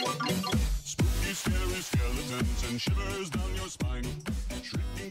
[0.00, 4.04] Spooky, scary skeletons and shivers down your spine.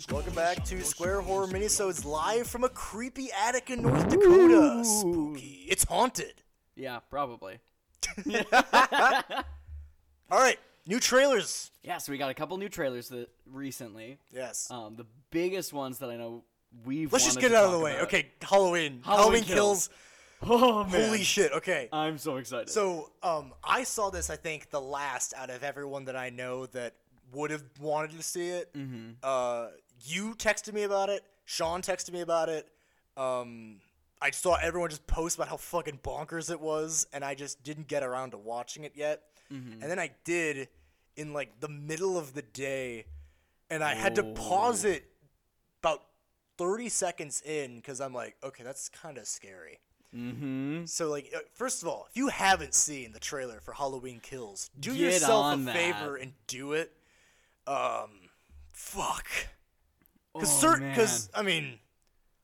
[0.10, 4.84] Welcome back to Square Horror Minisodes live from a creepy attic in North Dakota.
[4.84, 5.68] Spooky.
[5.70, 6.42] It's haunted.
[6.76, 7.60] Yeah, probably.
[10.32, 10.58] All right,
[10.88, 11.70] new trailers.
[11.84, 14.18] Yeah, so we got a couple new trailers that recently.
[14.34, 14.72] Yes.
[14.72, 16.46] Um, the biggest ones that I know
[16.84, 17.14] we've.
[17.14, 17.92] Let's just get it out of the way.
[17.94, 18.06] about.
[18.06, 19.02] Okay, Halloween.
[19.06, 19.92] Halloween kills.
[20.42, 21.06] Oh man.
[21.08, 21.52] Holy shit.
[21.52, 21.90] Okay.
[21.92, 22.70] I'm so excited.
[22.70, 24.30] So, um, I saw this.
[24.30, 26.94] I think the last out of everyone that I know that
[27.34, 28.74] would have wanted to see it.
[28.74, 29.12] Mm-hmm.
[29.22, 29.68] Uh,
[30.04, 31.24] you texted me about it.
[31.46, 32.68] Sean texted me about it.
[33.18, 33.78] Um,
[34.22, 37.88] I saw everyone just post about how fucking bonkers it was, and I just didn't
[37.88, 39.24] get around to watching it yet.
[39.82, 40.68] And then I did
[41.16, 43.06] in like the middle of the day,
[43.70, 45.06] and I had to pause it
[45.82, 46.04] about
[46.58, 49.80] 30 seconds in because I'm like, okay, that's kind of scary.
[50.16, 50.86] Mm-hmm.
[50.86, 54.70] So, like, uh, first of all, if you haven't seen the trailer for Halloween Kills,
[54.80, 55.76] do Get yourself a that.
[55.76, 56.92] favor and do it.
[57.68, 58.10] Um,
[58.74, 59.28] fuck.
[60.34, 61.80] Because, Oh, because I mean,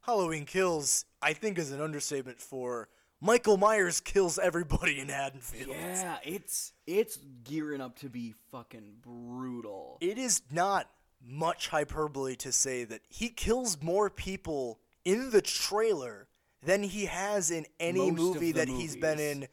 [0.01, 2.89] Halloween Kills, I think, is an understatement for
[3.21, 5.69] Michael Myers kills everybody in Haddonfield.
[5.75, 9.97] yeah, it's it's gearing up to be fucking brutal.
[10.01, 10.89] it is not
[11.27, 16.27] much hyperbole to say that he kills more people in the trailer
[16.63, 19.47] than he has in any Most movie that he's been in,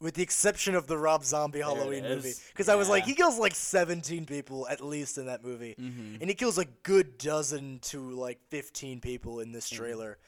[0.00, 2.32] with the exception of the Rob Zombie Halloween movie.
[2.52, 6.22] Because I was like, he kills like 17 people at least in that movie, and
[6.28, 10.18] he kills a good dozen to like 15 people in this trailer.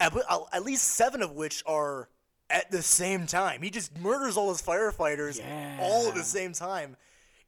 [0.00, 2.08] At, uh, at least seven of which are
[2.50, 3.62] at the same time.
[3.62, 5.40] He just murders all his firefighters
[5.80, 6.96] all at the same time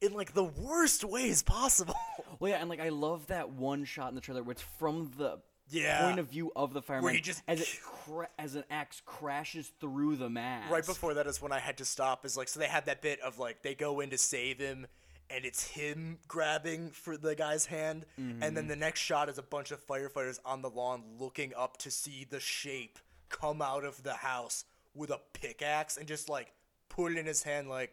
[0.00, 1.94] in like the worst ways possible.
[2.38, 5.10] Well, yeah, and like I love that one shot in the trailer where it's from
[5.16, 6.02] the Yeah.
[6.06, 9.02] point of view of the fireman Where he just- as it cra- as an axe
[9.04, 10.70] crashes through the mask.
[10.70, 12.24] right before that is when I had to stop.
[12.24, 14.86] Is like so they had that bit of like they go in to save him.
[15.28, 18.54] And it's him grabbing for the guy's hand, and Mm-hmm.
[18.54, 21.90] then the next shot is a bunch of firefighters on the lawn looking up to
[21.90, 26.52] see the shape come out of the house with a pickaxe and just like
[26.88, 27.92] put it in his hand, like,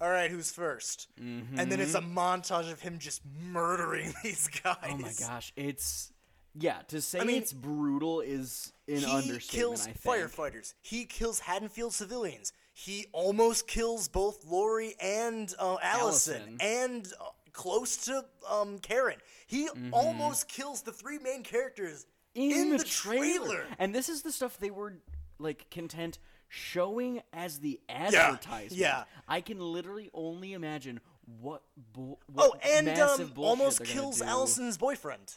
[0.00, 4.76] "All right, who's 1st And then it's a montage of him just murdering these guys.
[4.84, 4.92] Mm-hmm.
[4.92, 6.11] Oh my gosh, it's
[6.58, 6.78] yeah.
[6.88, 9.42] To say mean, it's brutal is an he understatement.
[9.42, 10.32] kills I think.
[10.32, 10.74] firefighters.
[10.82, 12.52] He kills Haddonfield civilians.
[12.74, 16.56] He almost kills both Laurie and uh, Allison, Allison.
[16.60, 19.18] and uh, close to um, Karen.
[19.46, 23.64] He almost kills the three main characters in, the, trailer.
[23.78, 24.94] And this is the stuff they were
[25.38, 26.18] like content
[26.48, 28.72] showing as the advertisement.
[28.72, 28.98] yeah.
[28.98, 29.04] yeah.
[29.28, 31.00] I can literally only imagine
[31.40, 31.62] what.
[31.92, 34.22] Bu- Oh, and um, almost kills.
[34.22, 35.34] Allison's boyfriend.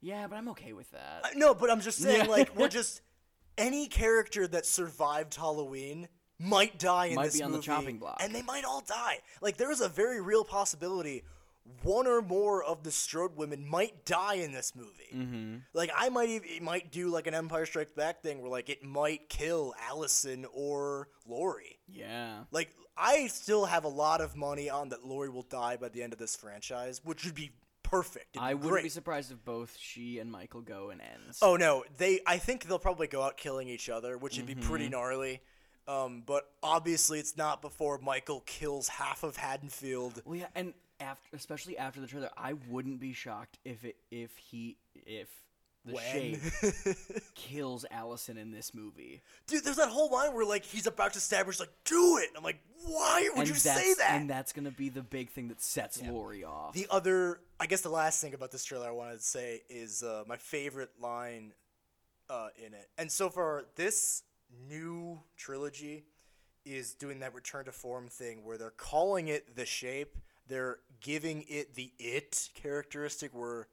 [0.00, 1.22] Yeah, but I'm okay with that.
[1.24, 2.30] Uh, No, but I'm just saying, Yeah.
[2.30, 3.00] like, we're just
[3.58, 6.08] any character that survived Halloween
[6.38, 8.18] might die in Might this be on the movie, chopping block.
[8.22, 9.20] and they might all die.
[9.40, 11.24] Like, there is a very real possibility
[11.82, 15.10] one or more of the Strode women might die in this movie.
[15.12, 15.56] Mm-hmm.
[15.74, 18.68] Like, I might even it might do like an Empire Strikes Back thing where like
[18.68, 21.78] it might kill Allison or Laurie.
[21.88, 22.44] yeah.
[22.52, 26.02] Like, I still have a lot of money on that Laurie will die by the
[26.04, 27.50] end of this franchise, which would be
[27.90, 28.36] perfect.
[28.38, 28.82] I be wouldn't great.
[28.84, 31.38] be surprised if both she and Michael go and ends.
[31.42, 32.20] Oh no, they.
[32.26, 34.68] I think they'll probably go out killing each other, which would be Mm-hmm.
[34.68, 35.40] pretty gnarly.
[35.88, 40.20] Um, but obviously, it's not before Michael kills half of Haddonfield.
[40.24, 44.36] Well, yeah, and after, especially after the trailer, I wouldn't be shocked if it if
[44.36, 45.28] he if
[45.86, 46.04] the When?
[46.04, 46.96] shape
[47.34, 49.22] kills Allison in this movie.
[49.46, 51.52] Dude, there's that whole line where like he's about to stab her.
[51.52, 54.70] He's like, "Do it!" I'm like, "Why would and you say that?" And that's gonna
[54.70, 56.74] be the big thing that sets Laurie off.
[56.74, 60.02] The other, I guess, the last thing about this trailer I wanted to say is
[60.02, 61.52] uh, my favorite line
[62.28, 62.88] uh, in it.
[62.98, 64.22] And so far, this
[64.68, 66.04] new trilogy
[66.64, 70.16] is doing that return to form thing where they're calling it the shape.
[70.48, 73.68] They're giving it the it characteristic where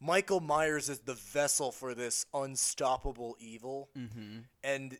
[0.00, 3.90] Michael Myers is the vessel for this unstoppable evil.
[3.96, 4.38] Mm-hmm.
[4.64, 4.98] And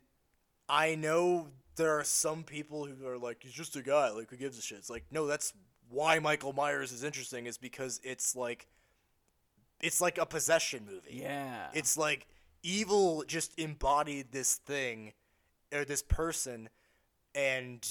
[0.69, 4.09] I know there are some people who are like, he's just a guy.
[4.09, 4.77] Like, who gives a shit?
[4.77, 5.53] It's like, no, that's
[5.89, 8.67] why Michael Myers is interesting, is because it's like,
[9.81, 11.19] it's like a possession movie.
[11.21, 12.27] yeah, It's like
[12.61, 15.13] evil just embodied this thing,
[15.73, 16.69] or this person,
[17.33, 17.83] and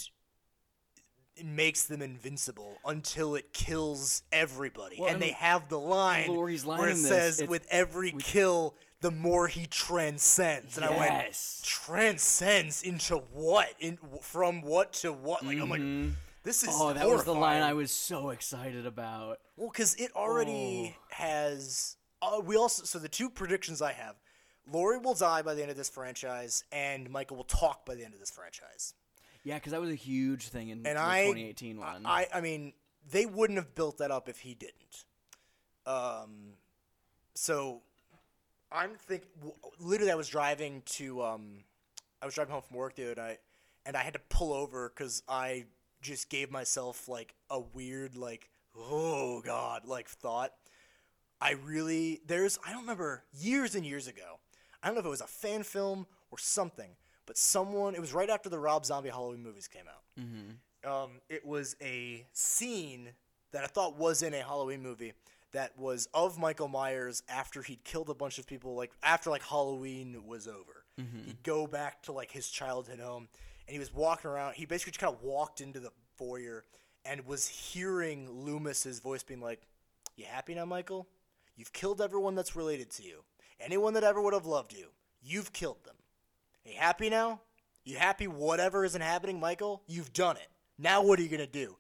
[1.45, 4.97] makes them invincible until it kills everybody.
[4.99, 6.49] Well, and, and they have the line where
[6.89, 10.77] it says, with every kill, the more he transcends.
[10.77, 11.63] And I went, Yes.
[11.65, 13.69] transcends into what?
[13.81, 15.45] In from what to what?
[15.45, 17.63] Like I'm like, this is oh, that was the line.
[17.63, 19.39] I was so excited about.
[19.57, 21.15] Well, because it already Oh.
[21.15, 21.97] has.
[22.23, 24.17] Uh, we also so the two predictions I have:
[24.71, 28.05] Laurie will die by the end of this franchise, and Michael will talk by the
[28.05, 28.95] end of this franchise.
[29.45, 32.03] Yeah, because that was a huge thing in and the I 2018 one.
[32.05, 32.73] I I mean
[33.11, 35.05] they wouldn't have built that up if he didn't.
[35.87, 36.55] Um,
[37.35, 37.83] so
[38.71, 39.25] I'm think
[39.79, 41.65] literally I was driving to um,
[42.23, 43.39] I was driving home from work the other night,
[43.87, 45.67] and I had to pull over because I
[46.03, 50.53] just gave myself like a weird like oh god like thought.
[51.41, 54.39] I really there's I don't remember years and years ago.
[54.83, 56.91] I don't know if it was a fan film or something,
[57.31, 60.03] but someone it was right after the Rob Zombie Halloween movies came out.
[60.85, 63.11] Um, it was a scene
[63.53, 65.13] that I thought was in a Halloween movie
[65.53, 68.75] that was of Michael Myers after he'd killed a bunch of people.
[68.75, 70.85] Like after like Halloween was over,
[71.25, 73.29] he'd go back to like his childhood home,
[73.69, 74.55] and he was walking around.
[74.57, 76.65] He basically just kind of walked into the foyer
[77.05, 79.61] and was hearing Loomis's voice being like,
[80.17, 81.07] "You happy now, Michael?
[81.55, 83.23] You've killed everyone that's related to you.
[83.61, 84.89] Anyone that ever would have loved you,
[85.23, 85.95] you've killed them.
[86.67, 87.41] Are you happy now?
[87.85, 89.83] You happy whatever isn't happening, Michael?
[89.87, 90.49] You've done it.
[90.79, 91.77] Now what are you gonna do?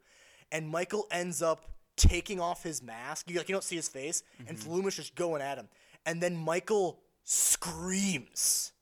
[0.53, 1.67] And Michael ends up
[1.97, 3.31] taking off his mask.
[3.31, 4.71] You like you don't see his face, and mm-hmm.
[4.71, 5.69] Loomis just going at him.
[6.07, 8.73] And then Michael screams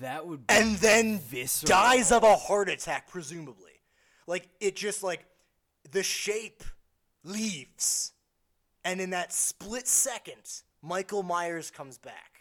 [0.00, 1.68] that would be and then visceral.
[1.68, 3.80] dies of a heart attack, presumably.
[4.26, 5.24] Like it just like
[5.90, 6.62] the shape
[7.24, 8.12] leaves,
[8.84, 12.40] and in that split second, Michael Myers comes back.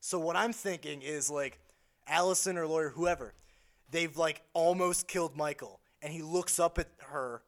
[0.00, 1.60] So what I'm thinking is like
[2.08, 3.34] Allison or Lawyer, whoever,
[3.90, 7.42] they've like almost killed Michael, and he looks up at her,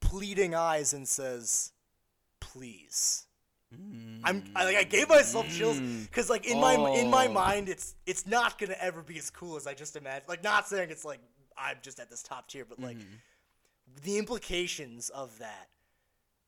[0.00, 1.72] pleading eyes, and says,
[2.40, 3.26] "Please."
[3.74, 4.20] Mm.
[4.24, 6.02] I'm I, like I gave myself chills mm.
[6.02, 7.32] because like in my in my Oh.
[7.32, 10.28] mind it's it's not gonna ever be as cool as I just imagined.
[10.28, 11.20] Like not saying it's like
[11.56, 13.14] I'm just at this top tier, but like mm-hmm.
[14.02, 15.68] the implications of that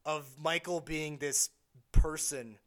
[0.05, 1.51] of Michael being this
[1.93, 2.59] person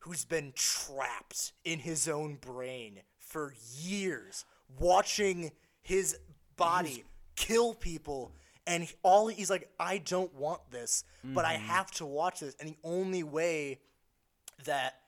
[0.00, 3.00] who's been trapped in his own brain
[3.34, 4.44] for years,
[4.78, 5.50] watching
[5.82, 6.16] his
[6.56, 7.02] body
[7.34, 8.30] kill people.
[8.64, 11.66] And he- all he's like, I don't want this, but I mm-hmm.
[11.66, 12.54] have to watch this.
[12.60, 13.80] And the only way
[14.66, 15.00] that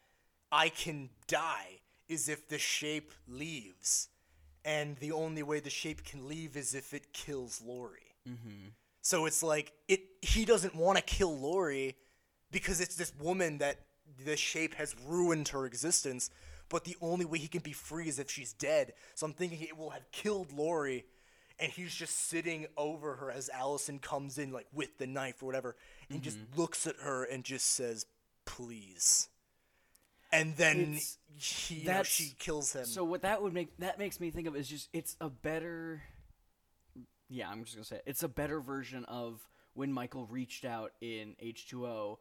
[0.51, 1.79] I can die
[2.09, 4.09] is if the shape leaves.
[4.65, 8.17] And the only way the shape can leave is if it kills Laurie.
[8.29, 8.71] Mm-hmm.
[9.03, 11.95] So it's like it he doesn't want to kill Laurie
[12.51, 13.83] because it's this woman that
[14.25, 16.31] the shape has ruined her existence,
[16.69, 18.93] but the only way he can be free is if she's dead.
[19.15, 21.05] So I'm thinking it will have killed Laurie
[21.59, 25.47] and he's just sitting over her as Allison comes in like with the knife or
[25.47, 25.77] whatever
[26.11, 26.61] and just mm-hmm.
[26.61, 28.07] looks at her and just says,
[28.45, 29.29] "Please."
[30.33, 30.99] And then
[31.37, 32.85] he, you know, she kills him.
[32.85, 36.03] So what that would make that makes me think of is just it's a better.
[37.29, 38.03] Yeah, I'm just gonna say it.
[38.07, 42.17] it's a better version of when Michael reached out in H2O,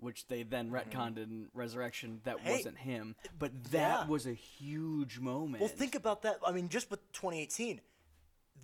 [0.00, 2.20] which they then retconned in Resurrection.
[2.24, 2.46] That Mm-hmm.
[2.46, 4.06] Hey, wasn't him, but that yeah.
[4.06, 5.60] was a huge moment.
[5.60, 6.38] Well, think about that.
[6.46, 7.80] I mean, just with 2018,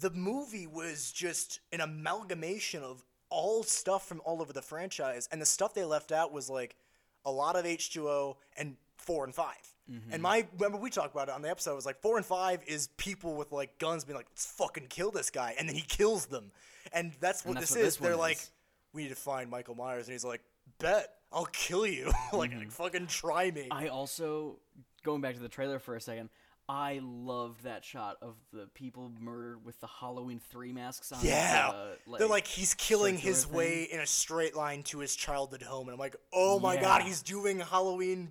[0.00, 5.40] the movie was just an amalgamation of all stuff from all over the franchise, and
[5.40, 6.76] the stuff they left out was like
[7.24, 9.54] a lot of H2O and four and 5
[9.90, 10.14] Mm-hmm.
[10.14, 11.72] And my remember we talked about it on the episode.
[11.72, 14.86] It was like four and five is people with like guns being like, "Let's fucking
[14.88, 16.52] kill this guy," and then he kills them,
[16.92, 17.86] and that's what that's this what is.
[17.86, 18.50] this one They're like, is.
[18.94, 20.40] "We need to find Michael Myers," and he's like,
[20.78, 22.12] "Bet I'll kill you.
[22.32, 23.72] like, like, fucking try me." Mm-hmm.
[23.72, 24.58] I also
[25.02, 26.30] going back to the trailer for a second.
[26.66, 31.18] I loved that shot of the people murdered with the Halloween three masks on.
[31.22, 31.72] Yeah,
[32.06, 33.54] the, they're like he's killing his thing.
[33.54, 37.02] way in a straight line to his childhood home, and I'm like, oh my god,
[37.02, 38.30] he's doing Halloween.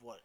[0.00, 0.20] What?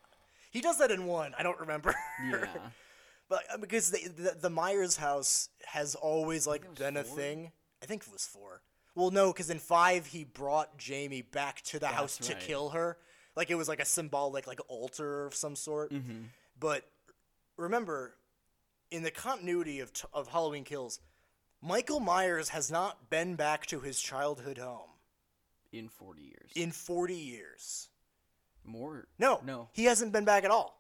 [0.52, 1.34] He does that in one.
[1.38, 1.96] I don't remember.
[2.30, 2.46] yeah.
[3.30, 7.52] but uh, because the, the the Myers house has always like been a thing.
[7.82, 8.62] I think it was four.
[8.96, 12.42] Well, no, because in five he brought Jamie back to the house to right.
[12.42, 12.98] kill her.
[13.36, 15.92] Like it was like a symbolic like altar of some sort.
[15.92, 16.26] Mm-hmm.
[16.60, 16.84] But
[17.58, 18.14] remember,
[18.92, 21.00] in the continuity of t- of Halloween Kills,
[21.62, 24.90] Michael Myers has not been back to his childhood home
[25.72, 26.52] In 40 years.
[26.56, 27.90] in 40 years.
[28.66, 29.08] More.
[29.18, 29.70] No, No.
[29.74, 30.80] he hasn't been back at all.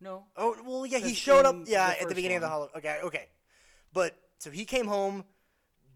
[0.00, 0.24] No.
[0.36, 1.56] Oh well, yeah, he showed up.
[1.66, 2.52] Yeah, the at the beginning of the one.
[2.72, 2.76] Halloween.
[2.76, 3.28] Okay, okay,
[3.92, 5.24] but so he came home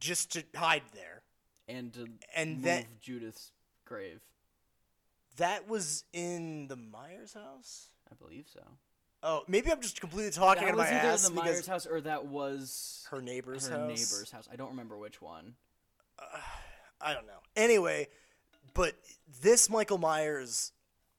[0.01, 1.22] just to hide there.
[1.69, 3.53] And to And move that- Judith's
[3.85, 4.21] grave.
[5.37, 7.89] That was in the Myers house.
[8.11, 8.61] I believe so.
[9.23, 11.87] Oh, maybe I'm just completely talking that out was my either ass the Myers house
[11.87, 13.73] or that was her neighbor's house?
[13.73, 13.89] her house.
[13.89, 14.49] neighbor's house.
[14.53, 15.55] I don't remember which one.
[17.01, 17.39] I don't know.
[17.57, 18.09] Anyway,
[18.75, 18.95] but
[19.41, 20.73] this Michael Myers,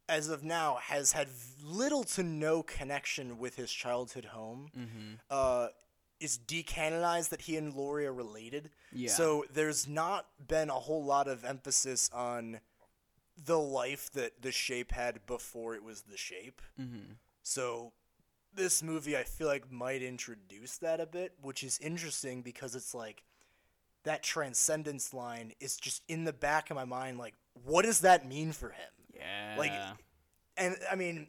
[0.08, 1.28] as of now, has had
[1.64, 4.70] little to no connection with his childhood home.
[4.78, 5.14] Mm-hmm.
[5.30, 5.68] Uh,
[6.24, 8.70] is decanonized that he and Laurie are related.
[8.94, 9.10] Yeah.
[9.10, 12.62] So there's not been a whole lot of emphasis on
[13.46, 16.62] the life that the shape had before it was the shape.
[16.80, 17.14] Mm-hmm.
[17.42, 17.92] So
[18.56, 22.94] this movie I feel like might introduce that a bit, which is interesting because it's
[22.94, 23.24] like
[24.04, 27.18] that transcendence line is just in the back of my mind.
[27.18, 27.34] Like,
[27.66, 28.92] what does that mean for him?
[29.14, 29.56] Yeah.
[29.58, 29.74] Like,
[30.56, 31.28] and I mean,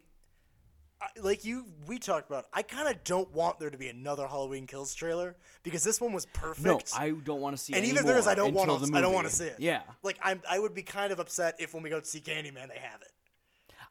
[1.22, 2.46] like you, we talked about.
[2.52, 6.12] I kind of don't want there to be another Halloween Kills trailer because this one
[6.12, 6.64] was perfect.
[6.64, 7.74] no, I don't want to see.
[7.74, 8.96] and if there is, I don't want to.
[8.96, 9.56] I don't want to see it.
[9.58, 12.20] Yeah, Like I'm, I would be kind of upset if when we go to see
[12.20, 13.12] Candyman, they have it.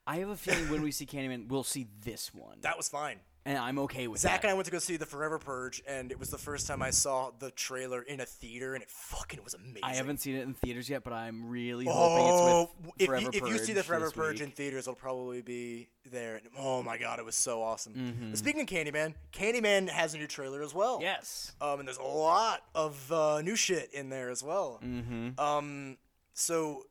[0.05, 3.19] I have a feeling when we see Candyman, we'll see this one, That was fine.
[3.45, 4.47] and I'm okay with Zach that.
[4.47, 6.81] and I went to go see the Forever Purge, and it was the first time
[6.81, 9.79] I saw the trailer in a theater, and it fucking was amazing.
[9.83, 13.05] I haven't seen it in theaters yet, but I'm really Oh, hoping it's with if
[13.07, 14.49] Forever you, if you see the Forever Purge week.
[14.49, 16.35] in theaters, it'll probably be there.
[16.35, 17.93] And, oh my god, it was so awesome.
[17.93, 18.33] Mm-hmm.
[18.33, 20.99] Speaking of Candyman, Candyman has a new trailer as well.
[21.01, 21.53] Yes.
[21.61, 24.79] Um, and there's a lot of uh, new shit in there as well.
[24.83, 25.39] Mm-hmm.
[25.39, 25.97] Um,
[26.33, 26.83] so,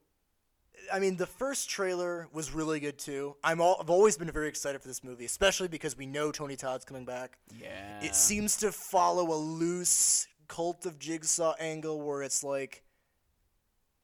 [0.93, 3.37] I mean, the first trailer was really good too.
[3.45, 6.57] I'm all, I've always been very excited for this movie, especially because we know Tony
[6.57, 7.39] Todd's coming back.
[7.59, 8.01] Yeah.
[8.03, 12.83] It seems to follow a loose Cult of Jigsaw angle where it's like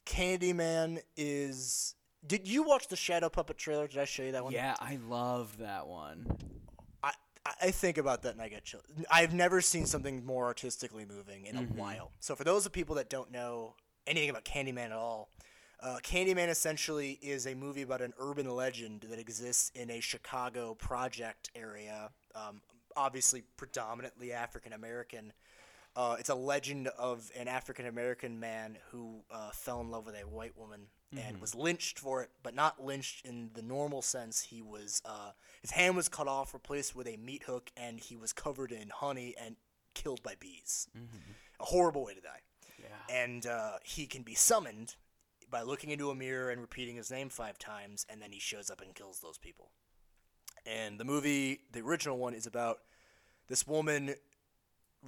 [0.06, 1.94] Candyman is.
[2.26, 3.86] Did you watch the Shadow Puppet trailer?
[3.86, 4.52] Did I show you that one?
[4.52, 6.26] Yeah, I love that one.
[7.02, 7.12] I,
[7.44, 8.84] I think about that and I get chills.
[9.10, 11.76] I've never seen something more artistically moving in a mm-hmm.
[11.76, 12.12] while.
[12.20, 13.74] So for those of people that don't know
[14.06, 15.30] anything about Candyman at all,
[15.80, 20.74] uh, Candyman essentially is a movie about an urban legend that exists in a Chicago
[20.74, 22.60] project area, um,
[22.96, 25.32] obviously predominantly African American.
[25.94, 30.14] Uh, it's a legend of an African American man who uh, fell in love with
[30.14, 34.42] a white woman and was lynched for it, but not lynched in the normal sense.
[34.42, 35.30] He was uh,
[35.62, 38.90] his hand was cut off, replaced with a meat hook, and he was covered in
[38.90, 39.56] honey and
[39.94, 40.88] killed by bees.
[41.60, 42.40] A horrible way to die.
[42.78, 43.16] Yeah.
[43.24, 44.96] And uh, he can be summoned
[45.50, 48.70] by looking into a mirror and repeating his name five times, and then he shows
[48.70, 49.70] up and kills those people.
[50.66, 52.78] And the movie, the original one, is about
[53.48, 54.14] this woman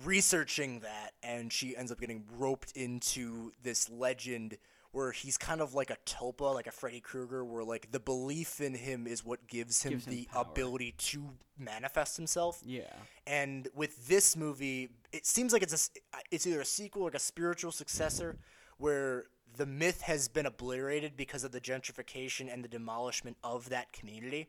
[0.04, 4.56] researching that, and she ends up getting roped into this legend
[4.92, 8.60] where he's kind of like a tulpa, like a Freddy Krueger, where like the belief
[8.60, 12.60] in him is what gives him Gives the ability to manifest himself.
[12.64, 12.92] Yeah.
[13.26, 17.14] And with this movie, it seems like it's a, it's either a sequel or like
[17.14, 18.38] a spiritual successor,
[18.78, 19.26] where
[19.56, 24.48] the myth has been obliterated because of the gentrification and the demolishment of that community.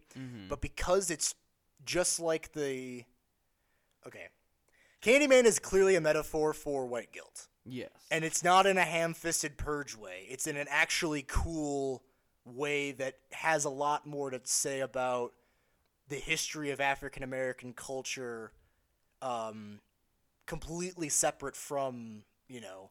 [0.49, 1.35] But because it's
[1.85, 3.03] just like the,
[4.05, 4.27] okay,
[5.01, 7.47] Candyman is clearly a metaphor for white guilt.
[7.65, 7.89] Yes.
[8.09, 10.25] And it's not in a ham fisted purge way.
[10.29, 12.03] It's in an actually cool
[12.45, 15.33] way that has a lot more to say about
[16.07, 18.51] the history of African American culture,
[19.21, 19.79] um,
[20.45, 22.89] completely separate from, you know,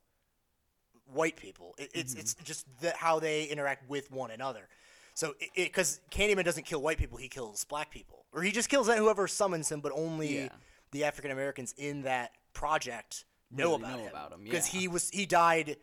[1.13, 1.75] white people.
[1.79, 4.69] It, it's it's just the, how they interact with one another.
[5.15, 8.89] So, because Candyman doesn't kill white people, he kills black people, or he just kills
[8.89, 10.49] whoever summons him, but only Yeah.
[10.93, 14.81] the African Americans in that project know Really about know him, Because yeah.
[14.81, 15.77] he was he died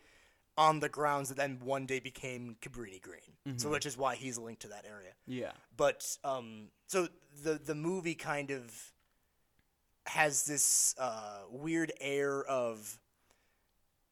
[0.56, 3.58] on the grounds that then one day became Cabrini Green, Mm-hmm.
[3.58, 5.12] so which is why he's linked to that area.
[5.26, 5.52] yeah.
[5.76, 7.08] But um, so
[7.44, 8.92] the the movie kind of
[10.06, 12.98] has this uh, weird air of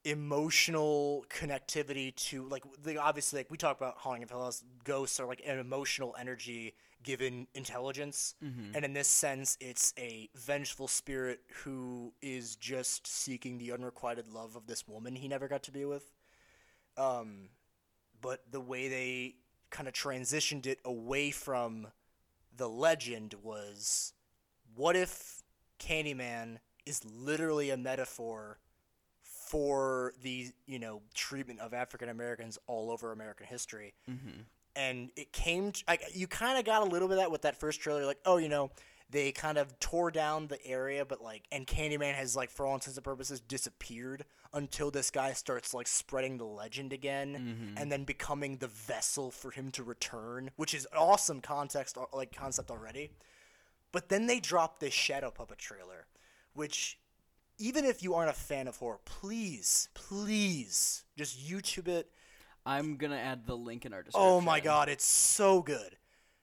[0.06, 5.18] emotional connectivity to like the obviously like we talk about haunting of Hill House ghosts
[5.18, 8.34] are like an emotional energy given intelligence.
[8.74, 14.54] And in this sense it's a vengeful spirit who is just seeking the unrequited love
[14.54, 16.12] of this woman he never got to be with.
[16.96, 17.48] Um
[18.20, 19.34] but the way they
[19.70, 21.88] kind of transitioned it away from
[22.56, 24.12] the legend was
[24.74, 25.42] what if
[25.80, 28.60] Candyman is literally a metaphor
[29.46, 33.94] for the you know treatment of African Americans all over American history,
[34.74, 35.72] and it came.
[35.72, 38.04] To, I, you kind of got a little bit of that with that first trailer,
[38.04, 38.70] like oh you know
[39.08, 42.74] they kind of tore down the area, but like and Candyman has like for all
[42.74, 47.36] intents and purposes disappeared until this guy starts like spreading the legend again,
[47.76, 52.34] and then becoming the vessel for him to return, which is awesome context uh, like
[52.34, 53.10] concept already.
[53.92, 56.06] But then they dropped this Shadow Puppet trailer,
[56.54, 56.98] which
[57.58, 62.10] even if you aren't a fan of horror, please, please just YouTube it.
[62.64, 64.28] I'm gonna add the link in our description.
[64.28, 65.96] Oh my god, it's so good.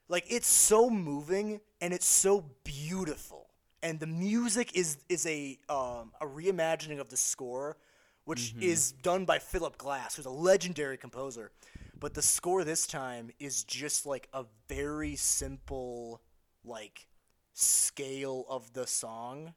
[0.08, 3.48] Like it's so moving and it's so beautiful.
[3.82, 7.76] And the music is is a um, a reimagining of the score,
[8.24, 11.52] which is done by Philip Glass, who's a legendary composer.
[12.00, 16.22] But the score this time is just like a very simple
[16.64, 17.06] like
[17.52, 19.54] scale of the song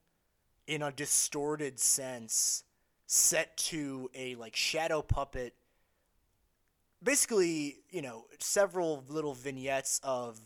[0.67, 2.63] in a distorted sense
[3.05, 5.53] set to a like shadow puppet
[7.01, 10.37] basically you know several little vignettes of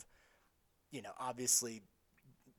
[0.92, 1.82] you know obviously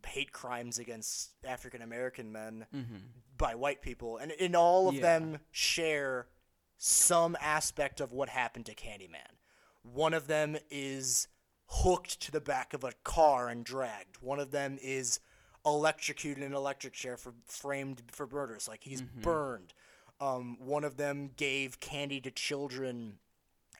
[0.06, 2.96] hate crimes against African American men mm-hmm.
[3.38, 5.02] by white people, and in all of Yeah.
[5.02, 6.28] them share
[6.76, 9.38] some aspect of what happened to Candyman.
[9.82, 11.28] One of them is
[11.66, 14.16] hooked to the back of a car and dragged.
[14.20, 15.20] One of them is
[15.64, 19.74] electrocuted in an electric chair for framed for murders, like he's burned.
[20.20, 23.18] Um, one of them gave candy to children,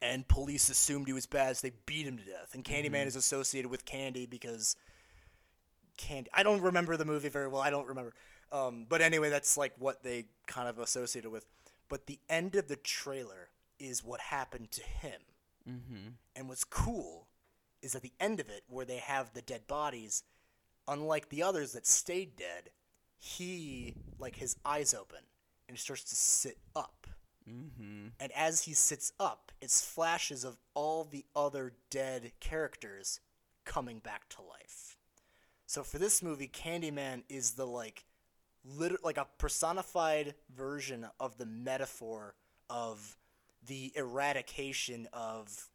[0.01, 2.55] and police assumed he was bad, so they beat him to death.
[2.55, 4.77] And Candyman is associated with candy because
[5.97, 6.31] candy.
[6.35, 7.61] I don't remember the movie very well.
[7.61, 8.13] I don't remember.
[8.51, 11.47] Um, but anyway, that's like what they kind of associated with.
[11.89, 13.49] But the end of the trailer
[13.79, 15.21] is what happened to him.
[15.69, 16.09] Mm-hmm.
[16.37, 17.29] And what's cool
[17.83, 20.23] is at the end of it, where they have the dead bodies,
[20.89, 22.71] unlike the others that stayed dead,
[23.19, 25.21] he like his eyes open
[25.69, 27.07] and starts to sit up.
[27.49, 28.09] Mm-hmm.
[28.21, 33.21] And as he sits up, it's flashes of all the other dead characters
[33.65, 34.97] coming back to life.
[35.67, 38.05] So for this movie, Candyman is the like,
[38.65, 42.35] lit- like a personified version of the metaphor
[42.69, 43.17] of
[43.67, 45.69] the eradication of,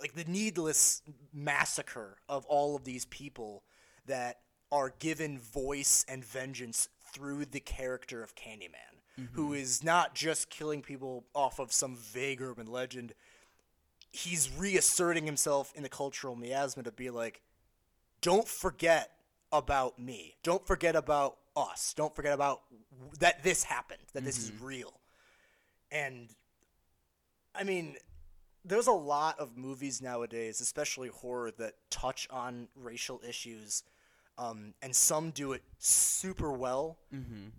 [0.00, 3.62] like the needless massacre of all of these people
[4.06, 4.38] that
[4.72, 9.54] are given voice and vengeance through the character of Candyman, who mm-hmm.
[9.54, 13.14] is not just killing people off of some vague urban legend.
[14.10, 17.42] He's reasserting himself in the cultural miasma to be like,
[18.20, 19.12] don't forget
[19.52, 20.36] about me.
[20.42, 21.94] Don't forget about us.
[21.96, 24.64] Don't forget about w- that this happened, that this is mm-hmm.
[24.64, 25.00] real.
[25.90, 26.28] And
[27.54, 27.96] I mean,
[28.64, 33.84] there's a lot of movies nowadays, especially horror, that touch on racial issues.
[34.38, 36.98] Um, and some do it super well.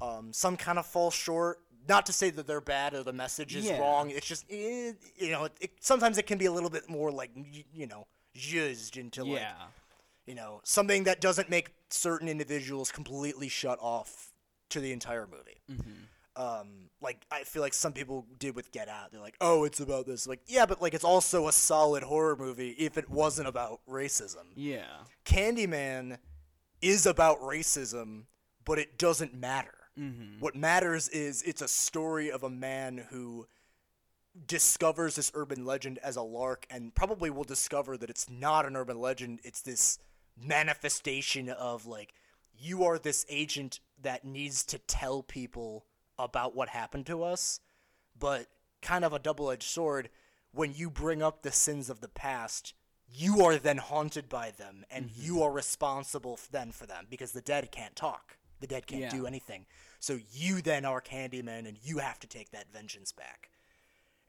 [0.02, 1.60] Um, some kind of fall short.
[1.90, 3.80] Not to say that they're bad or the message is Yeah.
[3.80, 4.10] wrong.
[4.12, 7.12] It's just, eh, you know, it, it, sometimes it can be a little bit more
[7.12, 7.32] like,
[7.74, 9.42] you know, used into like
[10.26, 14.34] you know, something that doesn't make certain individuals completely shut off
[14.70, 15.62] to the entire movie.
[16.36, 19.12] Um, like I feel like some people did with Get Out.
[19.12, 22.36] They're like, "Oh, it's about this." Like, yeah, but like it's also a solid horror
[22.36, 24.44] movie if it wasn't about racism.
[24.56, 24.86] Yeah.
[25.26, 26.18] Candyman
[26.82, 28.24] is about racism,
[28.66, 29.74] but it doesn't matter.
[29.98, 30.40] Mm-hmm.
[30.40, 33.48] What matters is it's a story of a man who
[34.46, 38.76] discovers this urban legend as a lark and probably will discover that it's not an
[38.76, 39.40] urban legend.
[39.44, 39.98] It's this
[40.40, 42.14] manifestation of like,
[42.60, 45.86] you are this agent that needs to tell people
[46.20, 47.60] about what happened to us,
[48.18, 48.48] but
[48.82, 50.10] kind of a double edged sword.
[50.52, 52.74] When you bring up the sins of the past,
[53.10, 57.42] you are then haunted by them and you are responsible then for them because the
[57.42, 58.38] dead can't talk.
[58.60, 59.10] The dead can't Yeah.
[59.12, 59.66] do anything.
[60.00, 63.50] So you then are Candyman and you have to take that vengeance back.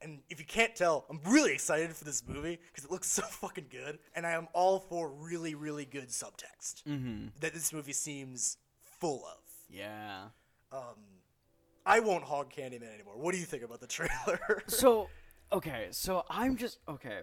[0.00, 3.22] And if you can't tell, I'm really excited for this movie because it looks so
[3.22, 6.84] fucking good, and I am all for really, really good subtext
[7.40, 8.58] that this movie seems
[9.00, 9.38] full of.
[9.68, 10.26] Yeah.
[10.70, 10.80] Um,
[11.84, 13.14] I won't hog Candyman anymore.
[13.16, 14.62] What do you think about the trailer?
[14.68, 15.08] So,
[15.52, 17.20] okay, so I'm just okay.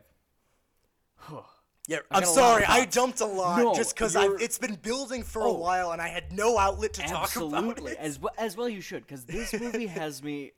[1.88, 5.42] yeah, I'm a sorry, I jumped a lot No, just because it's been building for
[5.42, 5.54] a Oh.
[5.54, 7.54] while, and I had no outlet to talk about it.
[7.54, 10.52] Absolutely, as well as well you should, because this movie has me.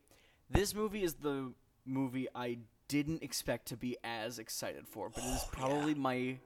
[0.49, 1.53] This movie is the
[1.85, 6.39] movie I didn't expect to be as excited for, but it is oh, probably my.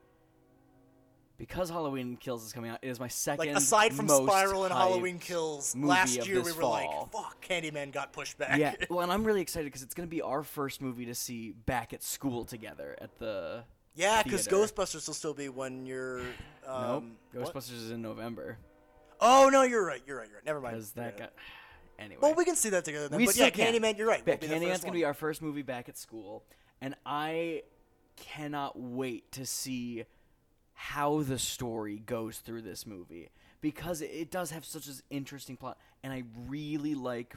[1.38, 3.48] Because Halloween Kills is coming out, it is my second.
[3.48, 6.72] Like aside from Spiral and Halloween Kills, last year we were fall.
[6.72, 10.08] like, "Fuck, Candyman got pushed back." Yeah, well, and I'm really excited because it's going
[10.08, 13.64] to be our first movie to see back at school together at the.
[13.96, 14.48] Yeah, because.
[14.48, 16.22] Ghostbusters will still be when you're.
[16.66, 17.54] Um, Nope.
[17.54, 18.58] Ghostbusters is in November
[19.22, 20.02] Oh no, you're right.
[20.06, 20.28] You're right.
[20.28, 20.46] You're right.
[20.46, 20.76] Never mind.
[20.76, 21.34] because that got.
[22.00, 22.20] Anyway.
[22.20, 23.20] Well, we can see that together then.
[23.20, 23.74] We but yeah, can.
[23.74, 24.24] Candyman, you're right.
[24.26, 26.44] Yeah, will Candyman's gonna be our first movie back at school,
[26.82, 27.62] and I
[28.16, 30.06] cannot wait to see
[30.74, 33.30] how the story goes through this movie
[33.62, 37.36] because it does have such an interesting plot, and I really like,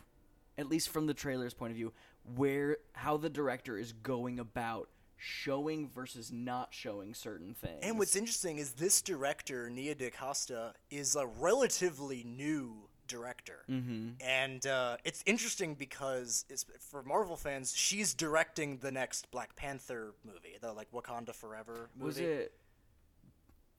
[0.57, 1.93] at least from the trailer's point of view,
[2.35, 4.89] where how the director is going about
[5.25, 7.79] showing versus not showing certain things.
[7.83, 13.65] And what's interesting is this director, Nia DaCosta, is a relatively new director.
[13.71, 14.11] Mm-hmm.
[14.21, 20.15] And uh, it's interesting because it's, for Marvel fans, she's directing the next Black Panther
[20.25, 22.07] movie, the like Wakanda Forever movie.
[22.07, 22.53] was it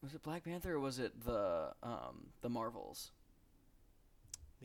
[0.01, 3.11] was it Black Panther or was it the um the Marvels?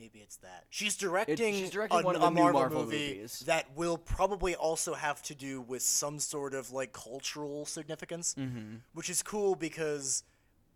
[0.01, 0.65] Maybe it's that.
[0.71, 3.41] She's directing, she's directing a, one of a the new Marvel, Marvel movie movies.
[3.47, 8.77] that will probably also have to do with some sort of like cultural significance, Mm-hmm.
[8.95, 10.25] which is cool because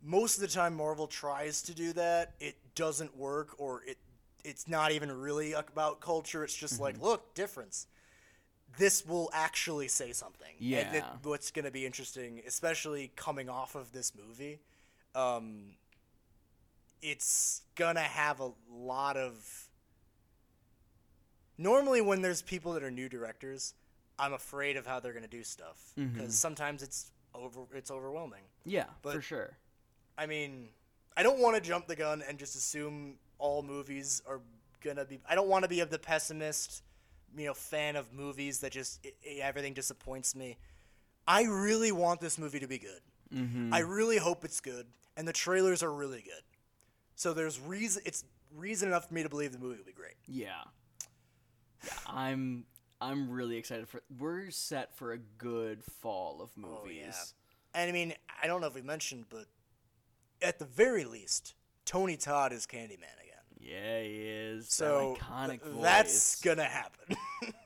[0.03, 3.97] most of the time Marvel tries to do that, it doesn't work, or it
[4.45, 6.45] it's not even really about culture.
[6.45, 6.83] It's just Mm-hmm.
[6.83, 7.87] like, look, difference.
[8.77, 10.53] This will actually say something.
[10.59, 10.95] And Yeah.
[10.97, 14.59] it- what's going to be interesting, especially coming off of this movie,
[15.15, 15.77] um,
[17.05, 19.69] it's gonna have a lot of.
[21.57, 23.75] Normally, when there's people that are new directors,
[24.19, 26.15] I'm afraid of how they're gonna do stuff mm-hmm.
[26.19, 27.61] because sometimes it's over.
[27.75, 28.43] It's overwhelming.
[28.65, 29.51] Yeah, But- for sure.
[30.17, 30.69] I mean,
[31.17, 34.41] I don't want to jump the gun and just assume all movies are
[34.83, 35.21] gonna be.
[35.29, 36.83] I don't want to be of the pessimist,
[37.37, 40.57] you know, fan of movies that just i i- everything disappoints me.
[41.27, 43.01] I really want this movie to be good.
[43.35, 43.75] Mm-hmm.
[43.75, 44.87] I really hope it's good,
[45.17, 46.43] and the trailers are really good.
[47.15, 48.03] So there's reason.
[48.05, 48.25] It's
[48.55, 50.15] reason enough for me to believe the movie will be great.
[50.27, 50.63] Yeah.
[51.85, 52.65] Yeah, I'm
[53.01, 57.15] I'm really excited for we're set for a good fall of movies.
[57.15, 57.35] Oh,
[57.75, 57.81] yeah.
[57.81, 59.47] And I mean, I don't know if we mentioned, but
[60.41, 63.35] at the very least, Tony Todd is Candyman again.
[63.61, 64.69] Yeah, he is.
[64.69, 65.83] So that iconic th- voice.
[65.83, 67.17] that's gonna happen.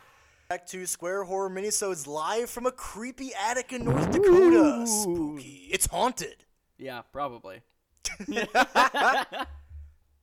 [0.49, 4.87] Back to Square Horror Minisodes live from a creepy attic in North Dakota.
[4.87, 5.69] Spooky.
[5.73, 6.45] It's haunted.
[6.77, 7.63] Yeah, probably.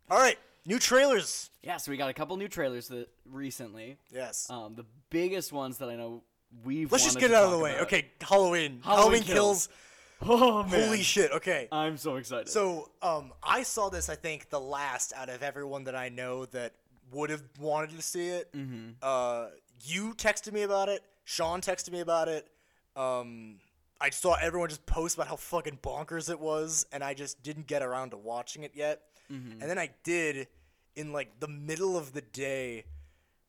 [0.10, 1.50] All right, new trailers.
[1.64, 3.98] Yeah, so we got a couple new trailers that recently.
[4.12, 4.48] Yes.
[4.50, 6.24] Um, the biggest ones that I know
[6.64, 6.92] we've.
[6.92, 7.72] Let's just get it out of the way.
[7.72, 7.84] about.
[7.84, 8.82] Okay, Halloween.
[8.84, 9.70] Halloween Halloween, kills.
[10.24, 10.86] Oh man.
[10.86, 11.32] Holy shit.
[11.32, 11.68] Okay.
[11.72, 12.48] I'm so excited.
[12.48, 14.08] So, um, I saw this.
[14.08, 16.74] I think the last out of everyone that I know that
[17.12, 18.54] would have wanted to see it.
[18.54, 18.90] Mm-hmm.
[19.02, 19.48] Uh,
[19.84, 21.02] you texted me about it.
[21.24, 22.48] Sean texted me about it.
[22.96, 23.56] Um,
[24.02, 27.68] I saw everyone just post about how fucking bonkers it was, and I just didn't
[27.68, 29.02] get around to watching it yet.
[29.30, 30.48] And then I did
[30.96, 32.84] in like the middle of the day,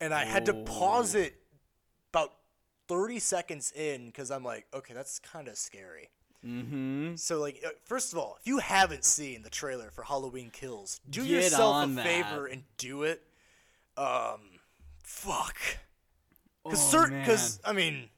[0.00, 1.34] and I had to pause it
[2.12, 2.34] about
[2.86, 6.10] 30 seconds in because I'm like, okay, that's kind of scary.
[6.46, 7.16] mm-hmm.
[7.16, 11.00] So, like, uh, first of all, if you haven't seen the trailer for Halloween Kills,
[11.10, 12.04] do Get yourself a that.
[12.04, 13.22] favor and do it.
[13.96, 14.60] Um,
[15.02, 15.56] fuck.
[16.64, 18.08] Because Oh, certain, because I mean,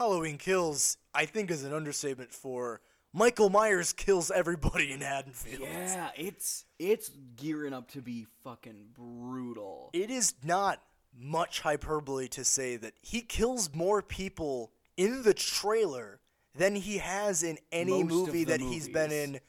[0.00, 2.80] Halloween Kills, I think, is an understatement for
[3.12, 5.60] Michael Myers kills everybody in Haddonfield.
[5.60, 9.90] Yeah, it's it's gearing up to be fucking brutal.
[9.92, 10.80] It is not
[11.14, 16.20] much hyperbole to say that he kills more people in the trailer
[16.54, 19.40] than he has in any Most movie that he's been in,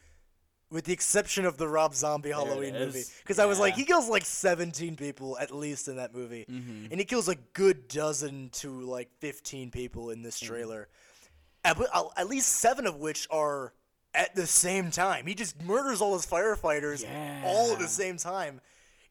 [0.71, 3.03] with the exception of the Rob Zombie Halloween movie.
[3.21, 3.79] Because I was like, Mm-hmm.
[3.81, 7.87] he kills like 17 people at least in that movie, and he kills a good
[7.87, 10.23] dozen to like 15 people in Mm.
[10.23, 10.87] this trailer,
[11.65, 13.73] at, but, uh, at least seven of which are
[14.13, 15.25] at the same time.
[15.27, 17.05] He just murders all his firefighters
[17.45, 18.61] all at the same time.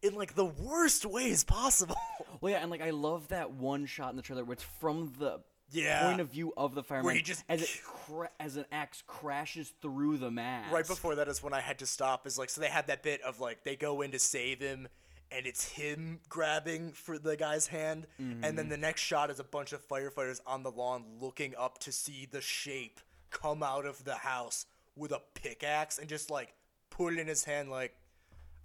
[0.03, 1.94] In like the worst ways possible.
[2.40, 5.12] Well, yeah, and like I love that one shot in the trailer where it's from
[5.18, 6.06] the Yeah.
[6.09, 9.02] point of view of the fireman Where he just- as it cra- as an axe
[9.06, 10.72] crashes through the mask.
[10.72, 12.26] right before that is when I had to stop.
[12.26, 14.88] Is like so they had that bit of like they go in to save him,
[15.30, 18.56] and it's him grabbing for the guy's hand, and Mm-hmm.
[18.56, 21.92] then the next shot is a bunch of firefighters on the lawn looking up to
[21.92, 26.52] see the shape come out of the house with a pickaxe and just like
[26.90, 27.94] put it in his hand like.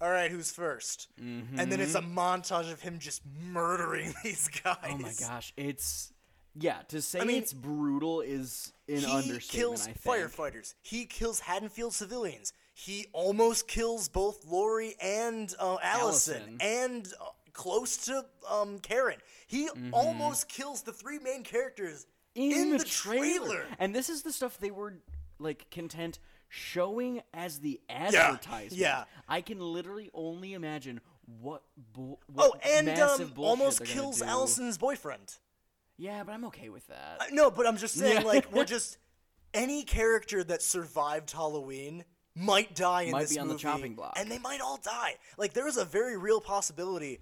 [0.01, 4.75] All right, who's 1st And then it's a montage of him just murdering these guys.
[4.83, 4.93] Mm-hmm.
[4.93, 6.11] Oh my gosh, it's
[6.59, 6.77] yeah.
[6.89, 9.47] To say I mean, it's brutal is an he understatement.
[9.49, 10.31] kills I think.
[10.31, 10.73] firefighters.
[10.81, 12.53] He kills Haddonfield civilians.
[12.73, 16.57] He almost kills both Laurie and uh, Allison, Allison.
[16.61, 19.19] and uh, close to um, Karen.
[19.47, 23.63] He almost kills the three main characters in, the, trailer.
[23.79, 24.95] And this is the stuff they were
[25.39, 28.73] like content showing as the advertisement.
[28.73, 29.05] yeah.
[29.27, 30.99] I can literally only imagine
[31.41, 31.63] what,
[31.93, 34.21] bu- Oh, and um, almost kills.
[34.21, 35.37] Allison's boyfriend.
[35.97, 37.17] Yeah, but I'm okay with that.
[37.21, 38.27] Uh, No, but I'm just saying, Yeah.
[38.27, 38.97] like, we're just
[39.53, 42.03] any character that survived Halloween
[42.35, 44.13] might die in Might this be on the movie, chopping block.
[44.17, 45.15] and they might all die.
[45.37, 47.19] Like, there is a very real possibility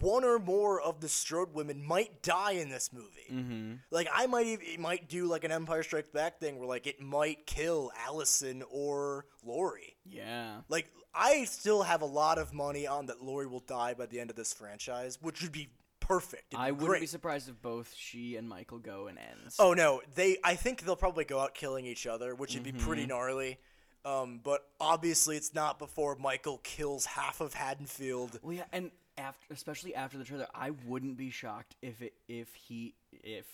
[0.00, 3.26] one or more of the Strode women might die in this movie.
[3.30, 3.74] Mm-hmm.
[3.92, 6.88] Like, I might even it might do like an Empire Strikes Back thing where like
[6.88, 9.94] it might kill Allison or Laurie.
[10.04, 10.62] yeah.
[10.68, 14.18] Like, I still have a lot of money on that Laurie will die by the
[14.18, 15.68] end of this franchise, which would be
[16.06, 16.44] perfect.
[16.52, 17.00] It'd I be wouldn't great.
[17.00, 19.56] be surprised if both she and Michael go and ends.
[19.58, 20.36] Oh no, they.
[20.44, 22.86] I think they'll probably go out killing each other, which would be Mm-hmm.
[22.86, 23.58] pretty gnarly.
[24.04, 28.38] Um, but obviously, it's not before Michael kills half of Haddonfield.
[28.42, 32.54] Well, yeah, and after, especially after the trailer, I wouldn't be shocked if it if
[32.54, 33.46] he if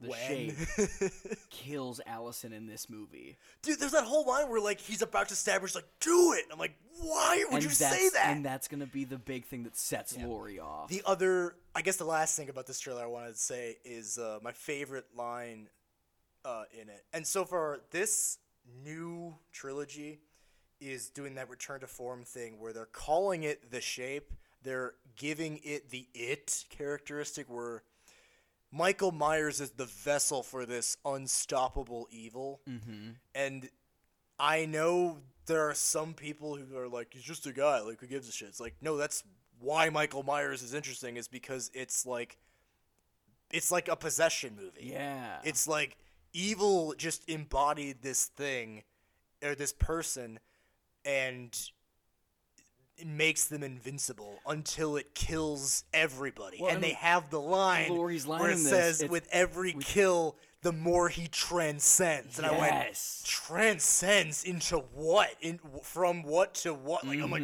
[0.00, 0.18] the When?
[0.18, 1.12] shape
[1.50, 3.38] kills Allison in this movie.
[3.62, 5.68] Dude, there's that whole line where like he's about to stab her.
[5.68, 8.86] She's like, "Do it!" I'm like, "Why would and you say that?" And that's gonna
[8.86, 10.88] be the big thing that sets Laurie off.
[10.88, 14.18] The other, I guess, the last thing about this trailer I wanted to say is
[14.18, 15.68] uh, my favorite line
[16.44, 17.04] uh, in it.
[17.12, 18.38] And so far, this
[18.84, 20.20] new trilogy
[20.80, 24.32] is doing that return to form thing where they're calling it the shape.
[24.62, 27.82] They're giving it the it characteristic where
[28.74, 32.60] Michael Myers is the vessel for this unstoppable evil.
[32.68, 33.10] Mm-hmm.
[33.34, 33.68] And
[34.38, 37.80] I know there are some people who are like, he's just a guy.
[37.80, 38.48] Like, who gives a shit?
[38.48, 39.22] It's like, no, that's
[39.60, 41.16] why Michael Myers is interesting.
[41.16, 42.36] Is because it's like,
[43.52, 44.90] it's like a possession movie.
[44.92, 45.36] Yeah.
[45.44, 45.96] It's like
[46.32, 48.82] evil just embodied this thing
[49.40, 50.40] or this person
[51.04, 51.56] and
[53.04, 56.58] makes them invincible until it kills everybody.
[56.60, 60.72] Well, and and they have the line where it this, says, with every kill, the
[60.72, 62.38] more he transcends.
[62.38, 63.22] And I went, Yes.
[63.26, 65.30] transcends into what?
[65.40, 67.06] In From what to what?
[67.06, 67.42] Like, I'm like,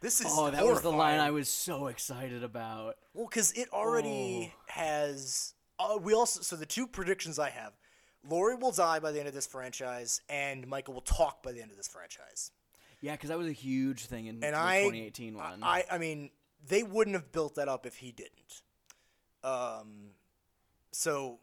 [0.00, 1.18] this is oh, that was the line.
[1.18, 2.96] I was so excited about.
[3.14, 4.72] Well, because it already Oh.
[4.72, 5.54] has.
[5.78, 7.72] Uh, we also so the two predictions I have:
[8.28, 11.62] Laurie will die by the end of this franchise, and Michael will talk by the
[11.62, 12.50] end of this franchise.
[13.00, 15.62] Yeah, because that was a huge thing in And the I, 2018 one.
[15.62, 16.30] I, I mean,
[16.68, 18.62] they wouldn't have built that up if he didn't.
[19.42, 20.10] Um,
[20.92, 21.38] so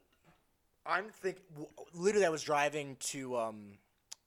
[0.86, 1.44] I'm thinking.
[1.94, 3.38] Literally, I was driving to.
[3.38, 3.78] Um,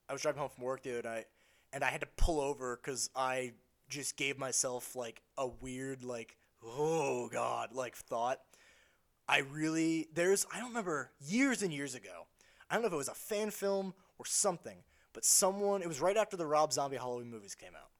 [0.08, 1.26] I was driving home from work the other night,
[1.72, 3.52] and I had to pull over because I
[3.88, 8.40] just gave myself like a weird, like, oh god, like thought.
[9.28, 12.26] I really there's I don't remember years and years ago.
[12.68, 14.78] I don't know if it was a fan film or something,
[15.12, 17.90] but someone it was right after the Rob Zombie Halloween movies came out.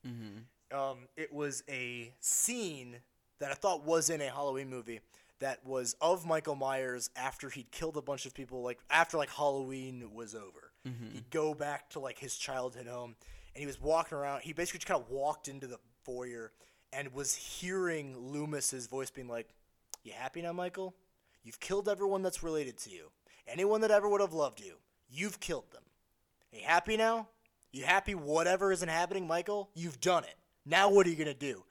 [0.72, 2.96] Um, it was a scene
[3.40, 5.00] that I thought was in a Halloween movie
[5.40, 9.30] that was of Michael Myers after he'd killed a bunch of people, like after like
[9.30, 10.70] Halloween was over.
[11.12, 13.16] He'd go back to like his childhood home,
[13.54, 14.42] and he was walking around.
[14.42, 16.52] He basically just kind of walked into the foyer
[16.92, 19.48] and was hearing Loomis's voice being like,
[20.04, 20.94] "You happy now, Michael?
[21.42, 23.10] You've killed everyone that's related to you.
[23.48, 24.74] Anyone that ever would have loved you,
[25.08, 25.82] you've killed them.
[26.52, 27.28] Are you happy now?
[27.72, 29.70] You happy whatever isn't happening, Michael?
[29.74, 30.34] You've done it.
[30.66, 31.64] Now what are you gonna do?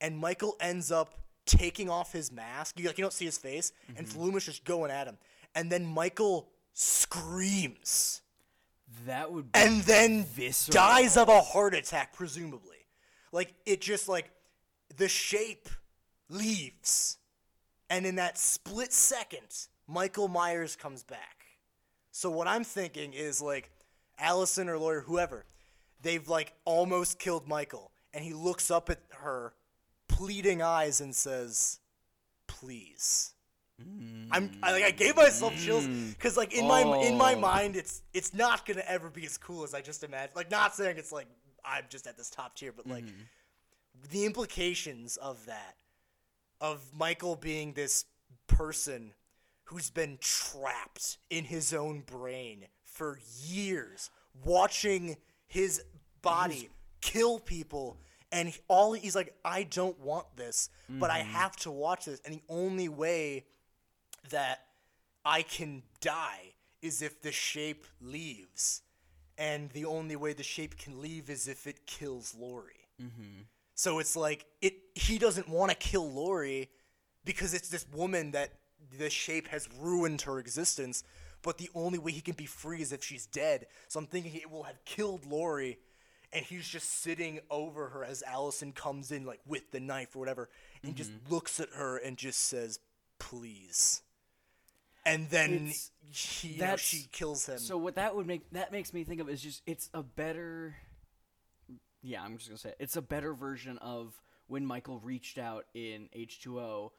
[0.00, 1.14] And Michael ends up
[1.46, 2.78] taking off his mask.
[2.78, 4.20] You like you don't see his face, and mm-hmm.
[4.20, 5.18] Loomis just going at him.
[5.54, 8.22] And then Michael screams
[9.06, 10.72] that would be and then Visceral.
[10.72, 12.86] dies of a heart attack, presumably.
[13.32, 14.30] Like it just like
[14.96, 15.68] the shape
[16.28, 17.18] leaves,
[17.90, 21.46] and in that split second, Michael Myers comes back.
[22.10, 23.70] So what I'm thinking is like
[24.18, 25.44] Allison or lawyer, whoever,
[26.00, 29.54] they've like almost killed Michael, and he looks up at her,
[30.08, 31.80] pleading eyes, and says,
[32.46, 33.34] "Please."
[33.80, 34.28] Mm.
[34.30, 36.10] I'm I, like I gave myself chills mm.
[36.10, 37.40] because like in my in my Oh.
[37.40, 40.36] mind it's it's not gonna ever be as cool as I just imagined.
[40.36, 41.26] Like not saying it's like
[41.64, 43.22] I'm just at this top tier, but like mm-hmm.
[44.10, 45.76] the implications of that
[46.60, 48.04] of Michael being this
[48.46, 49.14] person
[49.64, 54.10] who's been trapped in his own brain for years,
[54.44, 55.82] watching his
[56.20, 56.68] body
[57.00, 57.98] kill people.
[58.30, 61.32] And he- all he's like, I don't want this, but I mm-hmm.
[61.32, 62.20] have to watch this.
[62.24, 63.44] And the only way
[64.30, 64.64] that
[65.24, 68.82] I can die is if the shape leaves.
[69.38, 72.88] And the only way the shape can leave is if it kills Laurie.
[73.00, 73.42] Mm-hmm.
[73.74, 76.70] So it's like it he doesn't want to kill Laurie
[77.24, 78.50] because it's this woman that
[78.98, 81.02] the shape has ruined her existence,
[81.42, 83.66] but the only way he can be free is if she's dead.
[83.88, 85.78] So I'm thinking it will have killed Laurie
[86.32, 90.20] and he's just sitting over her as Allison comes in like with the knife or
[90.20, 90.48] whatever
[90.82, 91.32] and just mm-hmm.
[91.32, 92.78] looks at her and just says,
[93.18, 94.02] "Please."
[95.04, 95.72] And then
[96.10, 97.58] he, know, she kills him.
[97.58, 100.76] So what that would make that makes me think of is just it's a better.
[102.02, 102.76] Yeah, I'm just gonna say it.
[102.80, 106.90] it's a better version of when Michael reached out in H2O,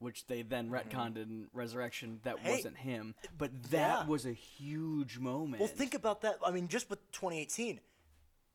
[0.00, 2.20] which they then retconned in Resurrection.
[2.24, 2.46] That Mm-hmm.
[2.46, 4.06] Hey, wasn't him, but that yeah.
[4.06, 5.60] was a huge moment.
[5.60, 6.38] Well, think about that.
[6.44, 7.80] I mean, just with 2018,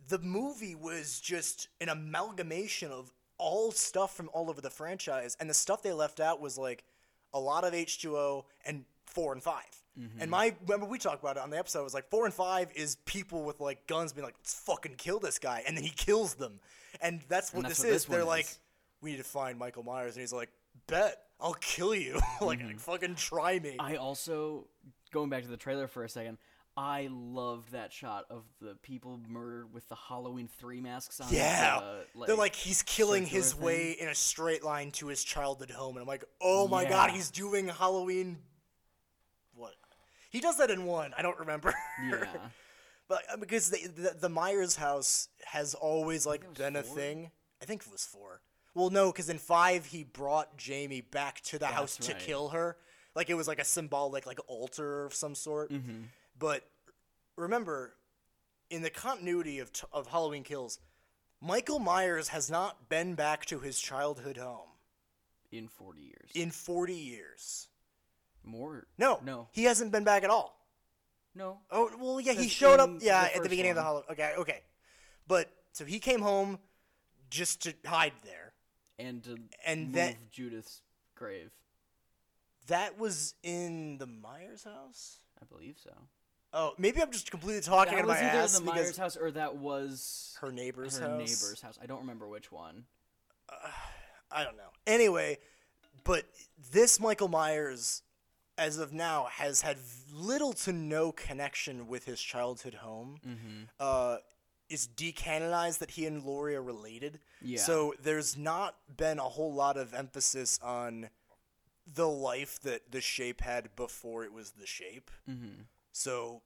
[0.07, 5.49] the movie was just an amalgamation of all stuff from all over the franchise, and
[5.49, 6.83] the stuff they left out was like
[7.33, 9.55] a lot of H2O and four and 5
[9.99, 10.21] Mm-hmm.
[10.21, 11.79] And my remember we talked about it on the episode.
[11.79, 14.95] It was like four and five is people with like guns being like, "Let's fucking
[14.97, 16.59] kill this guy," and then he kills them,
[16.99, 18.01] and that's what And that's this what is.
[18.03, 18.59] this one They're like, is.
[19.01, 20.49] "We need to find Michael Myers," and he's like,
[20.87, 22.19] "Bet I'll kill you.
[22.41, 22.77] like, Mm-hmm.
[22.77, 24.67] fucking try me." I also
[25.11, 26.37] going back to the trailer for a second.
[26.77, 31.27] I loved that shot of the people murdered with the Halloween three masks on.
[31.31, 31.79] Yeah.
[32.13, 33.63] the, They're like he's killing his thing.
[33.63, 37.11] way in a straight line to his childhood home, and I'm like, oh my god,
[37.11, 38.39] he's doing Halloween.
[39.55, 39.73] What?
[40.31, 41.13] He does that in one.
[41.17, 41.73] I don't remember.
[42.09, 42.25] Yeah.
[43.07, 47.31] but uh, because the, the the Myers house has always like been a thing.
[47.61, 48.41] I think it was four.
[48.75, 52.21] Well, no, because in five he brought Jamie back to the house to right.
[52.21, 52.77] kill her.
[53.15, 55.71] Like it was like a symbolic like altar of some sort.
[55.71, 56.01] Mm-hmm.
[56.37, 56.63] But
[57.37, 57.95] remember,
[58.69, 60.79] in the continuity of t- of Halloween Kills,
[61.41, 64.67] Michael Myers has not been back to his childhood home
[65.51, 66.29] in 40 years.
[66.33, 67.69] in 40 years.
[68.43, 68.85] More?
[68.97, 69.47] No, No.
[69.53, 70.59] he hasn't been back at all.
[71.33, 71.59] No.
[71.71, 72.89] Oh well, yeah, he showed up.
[72.99, 74.05] Yeah, the at the beginning of the Halloween.
[74.11, 74.61] Okay, okay,
[75.27, 76.59] but so he came home
[77.29, 78.44] just to hide there.
[78.97, 80.81] And to And move that- Judith's
[81.15, 81.51] grave.
[82.67, 85.19] That was in the Myers house.
[85.41, 85.91] I believe so.
[86.53, 88.31] Oh, maybe I'm just completely talking that out of my ass.
[88.33, 91.01] That was either the Myers house or that was her neighbor's house?
[91.01, 91.19] her house.
[91.19, 91.77] neighbor's house.
[91.81, 92.85] I don't remember which one.
[94.31, 94.69] I don't know.
[94.87, 95.37] Anyway,
[96.03, 96.25] but
[96.71, 98.01] this Michael Myers,
[98.57, 99.77] as of now, has had
[100.13, 103.19] little to no connection with his childhood home.
[103.27, 103.63] Mm-hmm.
[103.79, 104.17] Uh,
[104.69, 107.19] it's decanonized that he and Laurie are related.
[107.41, 107.59] Yeah.
[107.59, 111.09] So there's not been a whole lot of emphasis on
[111.91, 115.11] the life that the shape had before it was the shape.
[115.29, 115.63] Mm-hmm.
[115.91, 116.41] So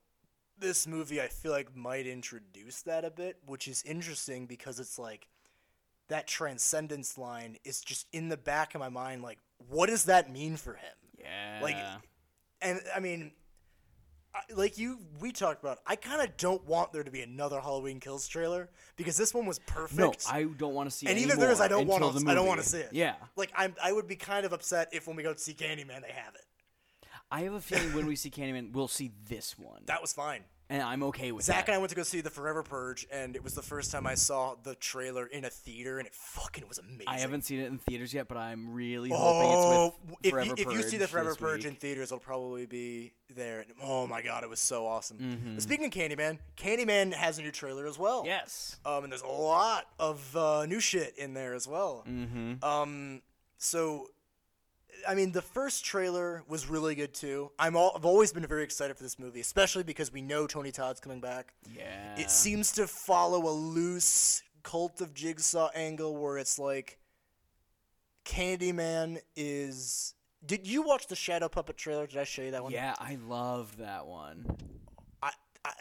[0.58, 4.98] this movie I feel like might introduce that a bit, which is interesting because it's
[4.98, 5.28] like
[6.08, 10.30] that transcendence line is just in the back of my mind like what does that
[10.30, 10.94] mean for him?
[11.18, 11.60] Yeah.
[11.62, 11.76] Like,
[12.60, 13.32] and I mean
[14.54, 18.00] like you we talked about I kind of don't want there to be another Halloween
[18.00, 19.98] Kills trailer because this one was perfect.
[19.98, 21.06] no, I don't want to see.
[21.06, 22.90] and if there is I don't want to I don't want to see it.
[22.92, 23.14] Yeah.
[23.36, 26.02] Like I'm I would be kind of upset if when we go to see Candyman
[26.02, 26.44] they have it.
[27.30, 30.42] I have a feeling when we see Candyman, we'll see this one, That was fine.
[30.70, 31.46] And I'm okay with it.
[31.46, 31.72] Zach that.
[31.72, 34.06] and I went to go see the Forever Purge, and it was the first time
[34.06, 37.04] I saw the trailer in a theater, and it fucking was amazing.
[37.08, 40.30] I haven't seen it in theaters yet, but I'm really Oh, hoping it's with if,
[40.30, 43.60] Forever you, if you see the Forever Purge in theaters, it'll probably be there.
[43.60, 45.18] And, oh my god, it was so awesome.
[45.18, 45.58] Mm-hmm.
[45.58, 48.22] Speaking of Candyman, Candyman has a new trailer as well.
[48.24, 48.78] Yes.
[48.86, 52.04] Um, and there's a lot of uh, new shit in there as well.
[52.08, 52.64] Mm-hmm.
[52.64, 53.22] Um,
[53.58, 54.06] so,
[55.08, 57.50] I mean, the first trailer was really good too.
[57.58, 60.70] I'm all, I've always been very excited for this movie, especially because we know Tony
[60.72, 61.54] Todd's coming back.
[61.74, 62.16] Yeah.
[62.18, 66.98] It seems to follow a loose cult of Jigsaw angle where it's like
[68.24, 70.14] Candyman is.
[70.44, 72.06] Did you watch the Shadow Puppet trailer?
[72.06, 72.72] Did I show you that one?
[72.72, 74.46] Yeah, I loved that one.
[75.22, 75.32] I,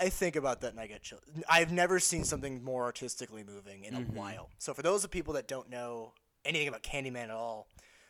[0.02, 1.22] I think about that and I get chills.
[1.50, 4.16] I've never seen something more artistically moving in a Mm-hmm.
[4.16, 4.50] while.
[4.60, 7.68] So for those of people that don't know anything about Candyman at all,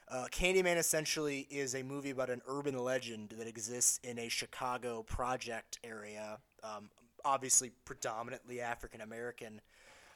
[0.09, 5.03] uh, Candyman essentially is a movie about an urban legend that exists in a Chicago
[5.03, 6.89] project area, um,
[7.23, 9.61] obviously predominantly African American.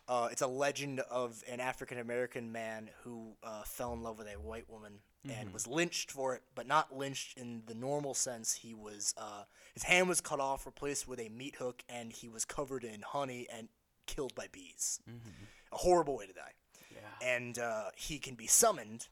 [0.08, 4.28] Uh, it's a legend of an African American man who uh, fell in love with
[4.28, 8.54] a white woman and was lynched for it, but not lynched in the normal sense.
[8.54, 12.28] He was uh, his hand was cut off, replaced with a meat hook, and he
[12.28, 13.70] was covered in honey and
[14.06, 15.00] killed by bees.
[15.72, 16.52] A horrible way to die.
[16.92, 17.36] Yeah.
[17.36, 19.08] And uh, he can be summoned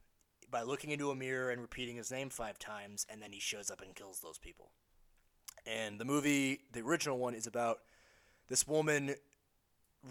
[0.52, 3.72] by looking into a mirror and repeating his name five times, and then he shows
[3.72, 4.72] up and kills those people.
[5.66, 7.80] And the movie, the original one, is about
[8.50, 9.16] this woman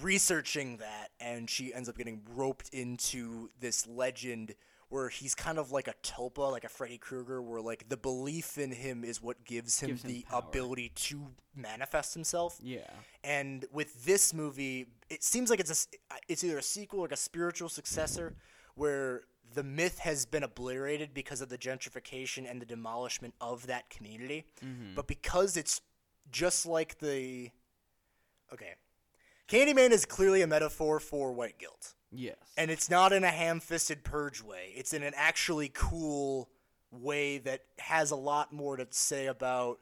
[0.01, 4.55] researching that, and she ends up getting roped into this legend
[4.89, 8.59] where he's kind of like a tulpa, like a Freddy Krueger, where like the belief
[8.59, 10.43] in him is what gives him Gives the power.
[10.49, 12.59] ability to manifest himself.
[12.61, 12.81] Yeah.
[13.23, 17.13] And with this movie, it seems like it's a, it's either a sequel or like
[17.13, 18.35] a spiritual successor,
[18.75, 19.23] where
[19.55, 24.45] the myth has been obliterated because of the gentrification and the demolishment of that community.
[24.95, 25.81] But because it's
[26.31, 27.51] just like the,
[28.53, 28.75] okay,
[29.49, 32.37] Candyman is clearly a metaphor for white guilt, Yes.
[32.57, 34.73] and it's not in a ham-fisted purge way.
[34.77, 36.49] It's in an actually cool
[36.93, 39.81] way that has a lot more to say about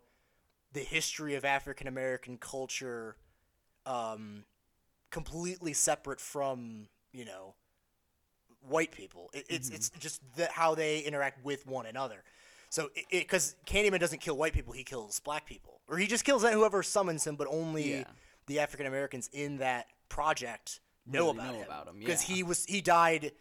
[0.73, 3.17] the history of African American culture,
[3.87, 4.45] um,
[5.11, 7.55] completely separate from you know
[8.67, 9.31] white people.
[9.33, 12.23] It, it's it's just the, how they interact with one another.
[12.71, 16.43] So because Candyman doesn't kill white people, he kills black people, or he just kills
[16.43, 18.05] whoever summons him, but only Yeah.
[18.47, 21.67] the African Americans in that project know Really about know him.
[21.67, 22.37] about him, Because yeah.
[22.37, 23.33] he was he died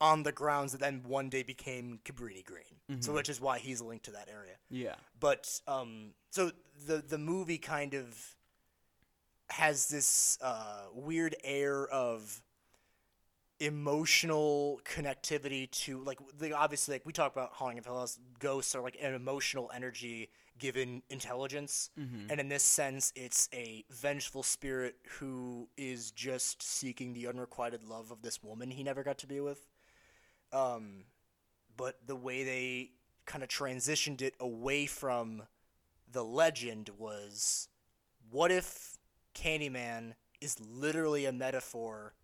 [0.00, 2.64] on the grounds that then one day became Cabrini Green.
[2.90, 3.00] Mm-hmm.
[3.00, 4.56] So which is why he's linked to that area.
[4.68, 4.96] yeah.
[5.20, 6.50] But um, so
[6.86, 8.34] the the movie kind of
[9.50, 12.42] has this uh, weird air of
[13.60, 18.74] emotional connectivity to like the obviously like we talk about haunting of Hill House ghosts
[18.74, 21.90] are like an emotional energy given intelligence.
[22.30, 28.10] And in this sense it's a vengeful spirit who is just seeking the unrequited love
[28.10, 29.66] of this woman he never got to be with.
[30.52, 31.04] Um
[31.76, 32.90] but the way they
[33.26, 35.42] kind of transitioned it away from
[36.10, 37.68] the legend was
[38.30, 38.98] what if
[39.34, 42.14] Candyman is literally a metaphor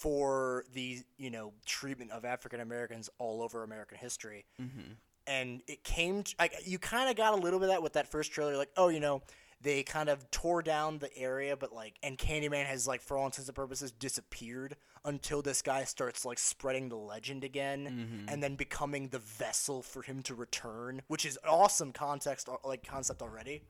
[0.00, 4.44] for the you know treatment of African Americans all over American history.
[4.60, 4.92] Mm-hmm.
[5.26, 7.92] And it came t- like you kind of got a little bit of that with
[7.92, 9.22] that first trailer like oh you know
[9.62, 13.26] they kind of tore down the area but like and Candyman has like for all
[13.26, 18.28] intents and purposes disappeared until this guy starts like spreading the legend again mm-hmm.
[18.32, 22.86] and then becoming the vessel for him to return which is awesome context uh, like
[22.86, 23.62] concept already.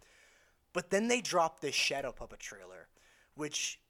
[0.72, 2.88] But then they drop this Shadow Puppet trailer,
[3.34, 3.80] which,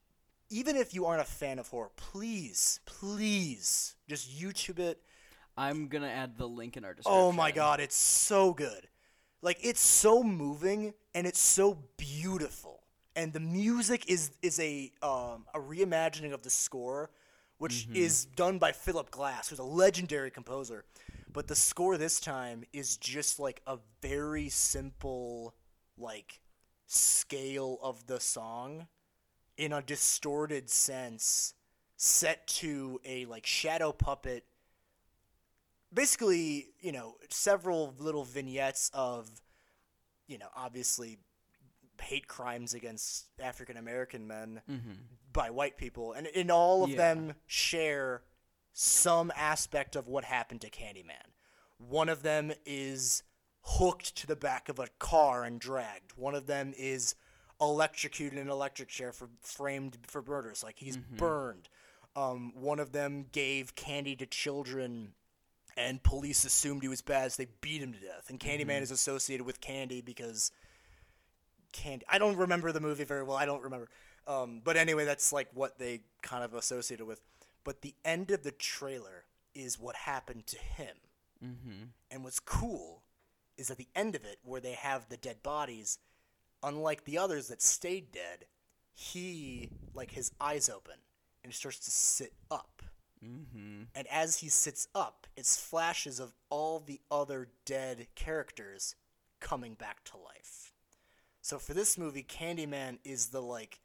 [0.51, 5.01] even if you aren't a fan of horror, please, please, just YouTube it.
[5.57, 7.23] I'm gonna add the link in our description.
[7.23, 8.89] Oh my god, it's so good.
[9.43, 12.81] Like it's so moving and it's so beautiful.
[13.17, 17.11] And the music is is a um, a reimagining of the score,
[17.59, 20.85] which is done by Philip Glass, who's a legendary composer.
[21.33, 25.55] But the score this time is just like a very simple
[25.97, 26.41] like
[26.87, 28.89] scale of the song
[29.61, 31.53] in a distorted sense
[31.97, 34.45] set to a like shadow puppet
[35.93, 39.29] basically, you know, several little vignettes of,
[40.27, 41.19] you know, obviously
[42.01, 44.93] hate crimes against African American men mm-hmm.
[45.31, 46.97] by white people, and in all of Yeah.
[46.97, 48.23] them share
[48.73, 51.35] some aspect of what happened to Candyman.
[51.77, 53.25] One of them is
[53.63, 56.13] hooked to the back of a car and dragged.
[56.17, 57.15] One of them is
[57.61, 61.69] electrocuted in an electric chair for framed for murders, like he's burned.
[62.17, 65.13] Um, one of them gave candy to children
[65.77, 68.29] and police assumed he was bad, so they beat him to death.
[68.29, 70.51] And Candyman is associated with candy because
[71.73, 72.05] candy.
[72.09, 73.37] I don't remember the movie very well.
[73.37, 73.89] I don't remember.
[74.27, 77.21] Um, but anyway, that's like what they kind of associated with.
[77.65, 80.97] But the end of the trailer is what happened to him.
[81.45, 81.85] Mm-hmm.
[82.11, 83.03] And what's cool
[83.57, 85.99] is at the end of it, where they have the dead bodies,
[86.63, 88.47] unlike the others that stayed dead,
[88.93, 90.97] he like his eyes open
[91.43, 92.83] and he starts to sit up.
[93.25, 93.83] Mm-hmm.
[93.95, 98.95] And as he sits up, it's flashes of all the other dead characters
[99.41, 100.73] coming back to life.
[101.43, 103.81] So for this movie, Candyman is the like,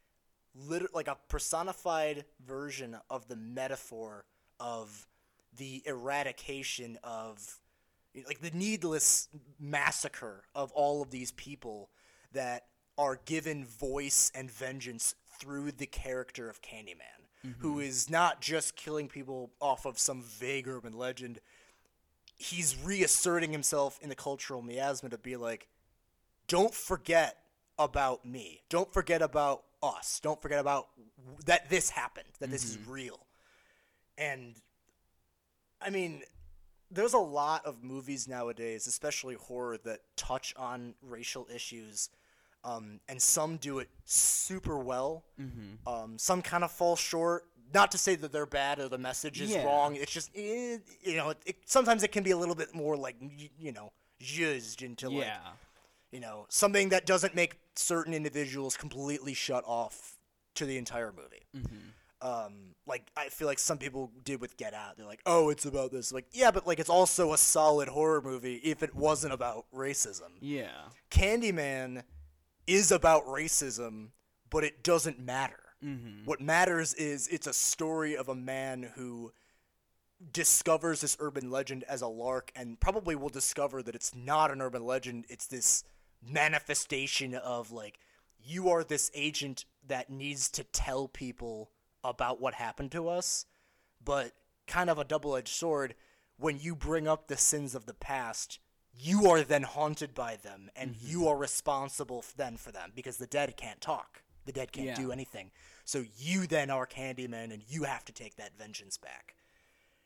[0.53, 4.25] lit- like a personified version of the metaphor
[4.59, 5.07] of
[5.57, 7.59] the eradication of,
[8.27, 9.27] like the needless
[9.59, 11.89] massacre of all of these people
[12.35, 12.65] that
[12.97, 17.61] are given voice and vengeance through the character of Candyman, mm-hmm.
[17.61, 21.39] who is not just killing people off of some vague urban legend.
[22.37, 25.67] He's reasserting himself in the cultural miasma to be like,
[26.47, 27.37] don't forget
[27.77, 28.61] about me.
[28.69, 30.19] Don't forget about us.
[30.21, 30.87] Don't forget about
[31.45, 32.91] that this happened, that this is mm-hmm.
[32.91, 33.19] real.
[34.17, 34.55] And
[35.81, 36.21] I mean,
[36.89, 42.09] there's a lot of movies nowadays, especially horror, that touch on racial issues.
[42.65, 45.23] Um, and some do it super well.
[45.87, 47.43] Um, some kind of fall short.
[47.73, 49.63] Not to say that they're bad or the message is Yeah.
[49.65, 49.95] wrong.
[49.95, 52.97] It's just, eh, you know, it, it, sometimes it can be a little bit more
[52.97, 53.15] like,
[53.59, 55.27] you know, used into like,
[56.11, 60.17] you know, something that doesn't make certain individuals completely shut off
[60.55, 61.43] to the entire movie.
[62.21, 64.97] Um, like I feel like some people did with Get Out.
[64.97, 68.21] They're like, "Oh, it's about this." Like, yeah, but like it's also a solid horror
[68.21, 70.29] movie if it wasn't about racism.
[70.39, 70.71] Yeah.
[71.11, 72.03] Candyman
[72.67, 74.09] is about racism,
[74.49, 75.59] but it doesn't matter.
[75.83, 76.25] Mm-hmm.
[76.25, 79.31] What matters is it's a story of a man who
[80.31, 84.61] discovers this urban legend as a lark and probably will discover that it's not an
[84.61, 85.25] urban legend.
[85.29, 85.83] It's this
[86.27, 87.99] manifestation of like,
[88.43, 91.71] you are this agent that needs to tell people
[92.03, 93.45] about what happened to us,
[94.03, 94.31] but
[94.67, 95.95] kind of a double edged sword.
[96.37, 98.59] When you bring up the sins of the past,
[98.99, 103.27] you are then haunted by them and you are responsible then for them because the
[103.27, 104.21] dead can't talk.
[104.45, 104.95] The dead can't Yeah.
[104.95, 105.51] do anything.
[105.85, 109.35] So you then are Candyman and you have to take that vengeance back.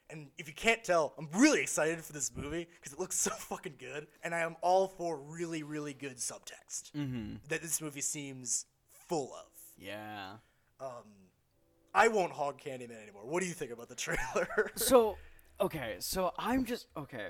[0.10, 3.30] And if you can't tell, I'm really excited for this movie because it looks so
[3.38, 6.92] fucking good, and I am all for really, really good subtext
[7.50, 9.46] that this movie seems full of.
[9.78, 10.38] Yeah.
[10.80, 11.04] Um,
[11.94, 13.24] I won't hog Candyman anymore.
[13.26, 14.72] What do you think about the trailer?
[14.78, 15.18] So,
[15.62, 17.28] okay, so I'm just okay.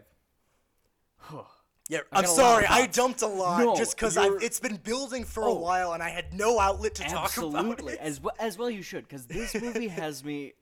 [1.89, 5.43] Yeah, I'm a sorry, I dumped a lot No, just because it's been building for
[5.43, 5.55] a Oh.
[5.55, 7.55] while, and I had no outlet to talk about it.
[7.55, 10.53] Absolutely, as well as well you should, because this movie has me.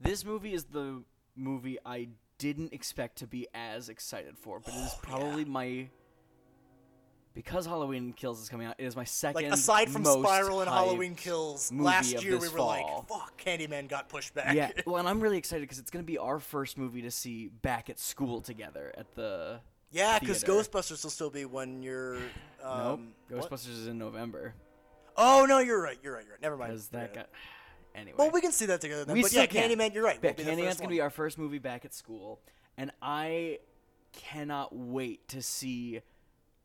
[0.00, 1.02] This movie is the
[1.36, 2.08] movie I
[2.38, 5.88] didn't expect to be as excited for, but it is oh, probably my.
[7.32, 9.44] Because Halloween Kills is coming out, it is my second.
[9.44, 12.66] like aside from Spiral and Halloween Kills, last year we were fall.
[12.66, 16.02] like, "Fuck, Candyman got pushed back." Yeah, well, and I'm really excited because it's gonna
[16.02, 19.60] be our first movie to see back at school together at the.
[19.90, 20.44] Yeah, because.
[20.44, 22.18] Ghostbusters will still be when you're.
[22.62, 23.50] Um, nope.
[23.50, 24.54] Ghostbusters is in November
[25.16, 25.98] Oh no, you're right.
[26.02, 26.24] You're right.
[26.24, 26.42] You're right.
[26.42, 26.72] Never mind.
[26.72, 27.28] because that got.
[27.94, 29.14] Anyway, Well, we can see that together then.
[29.14, 29.70] We but yeah, can.
[29.70, 30.20] Candyman, you're right.
[30.20, 32.40] But will be the Candyman's gonna be our first movie back at school,
[32.76, 33.58] and I
[34.12, 36.00] cannot wait to see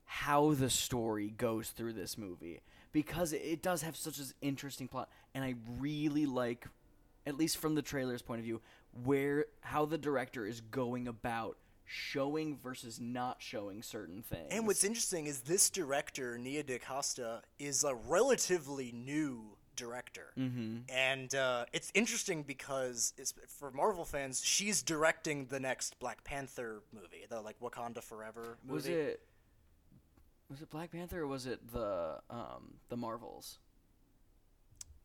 [0.06, 2.62] how the story goes through this movie
[2.92, 6.68] because it does have such an interesting plot, and I really like,
[7.26, 8.62] at least from the trailer's point of view,
[9.04, 14.48] where how the director is going about showing versus not showing certain things.
[14.52, 20.32] And what's interesting is this director, Nia DaCosta, is a relatively new director.
[20.38, 20.78] Mm-hmm.
[20.90, 26.82] And uh, it's interesting because it's, for Marvel fans, she's directing the next Black Panther
[26.94, 28.76] movie, the like Wakanda Forever movie.
[28.76, 29.22] was it
[30.50, 33.60] was it Black Panther or was it the um the Marvels?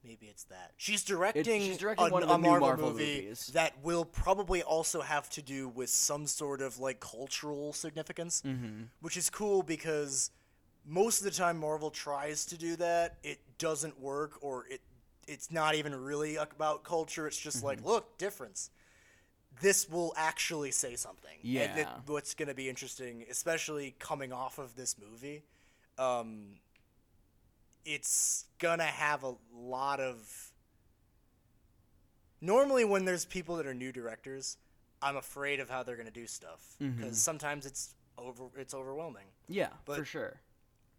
[0.03, 0.72] Maybe it's that.
[0.78, 3.51] She's directing, she's directing a, one of the a Marvel, Marvel movie movies.
[3.53, 8.84] that will probably also have to do with some sort of like cultural significance, Mm-hmm.
[9.01, 10.30] which is cool because
[10.86, 14.80] most of the time Marvel tries to do that, it doesn't work, or it
[15.28, 17.26] it's not even really about culture.
[17.26, 17.66] It's just Mm-hmm.
[17.66, 18.70] like, look, difference.
[19.61, 21.36] This will actually say something.
[21.40, 21.76] And Yeah.
[21.80, 25.42] it- what's going to be interesting, especially coming off of this movie,
[25.98, 26.59] um,
[27.85, 30.53] it's gonna have a lot of.
[32.41, 34.57] Normally, when there's people that are new directors,
[35.03, 36.97] I'm afraid of how they're gonna do stuff mm-hmm.
[37.01, 38.45] because sometimes it's over.
[38.57, 39.26] It's overwhelming.
[39.49, 40.41] Yeah, But- for sure.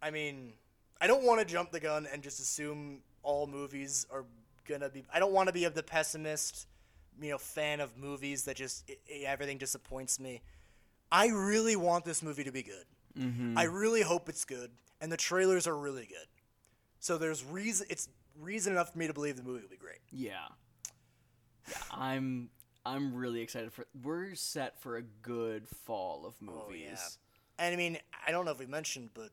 [0.03, 0.53] I mean,
[0.99, 4.25] I don't want to jump the gun and just assume all movies are
[4.67, 5.03] gonna be.
[5.13, 6.67] I don't want to be of the pessimist,
[7.21, 10.41] you know, fan of movies that just i i- everything disappoints me.
[11.11, 12.85] I really want this movie to be good.
[13.17, 13.57] Mm-hmm.
[13.57, 14.71] I really hope it's good,
[15.01, 16.27] and the trailers are really good.
[17.01, 17.87] So there's reason.
[17.89, 18.07] It's
[18.39, 19.99] reason enough for me to believe the movie will be great.
[20.11, 20.33] Yeah.
[21.67, 22.49] Yeah, I'm
[22.85, 26.99] I'm really excited for we're set for a good fall of movies.
[27.01, 27.19] Oh,
[27.59, 27.65] yeah.
[27.65, 29.29] And I mean, I don't know if we mentioned, but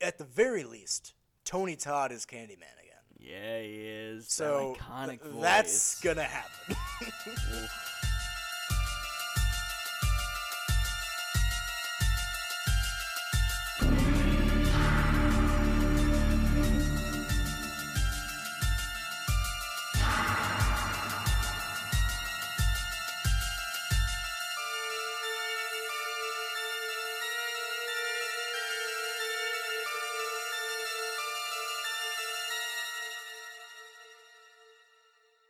[0.00, 1.14] at the very least,
[1.44, 2.96] Tony Todd is Candyman again.
[3.18, 4.28] Yeah, he is.
[4.28, 5.42] So that iconic th- voice.
[5.42, 6.76] that's gonna happen.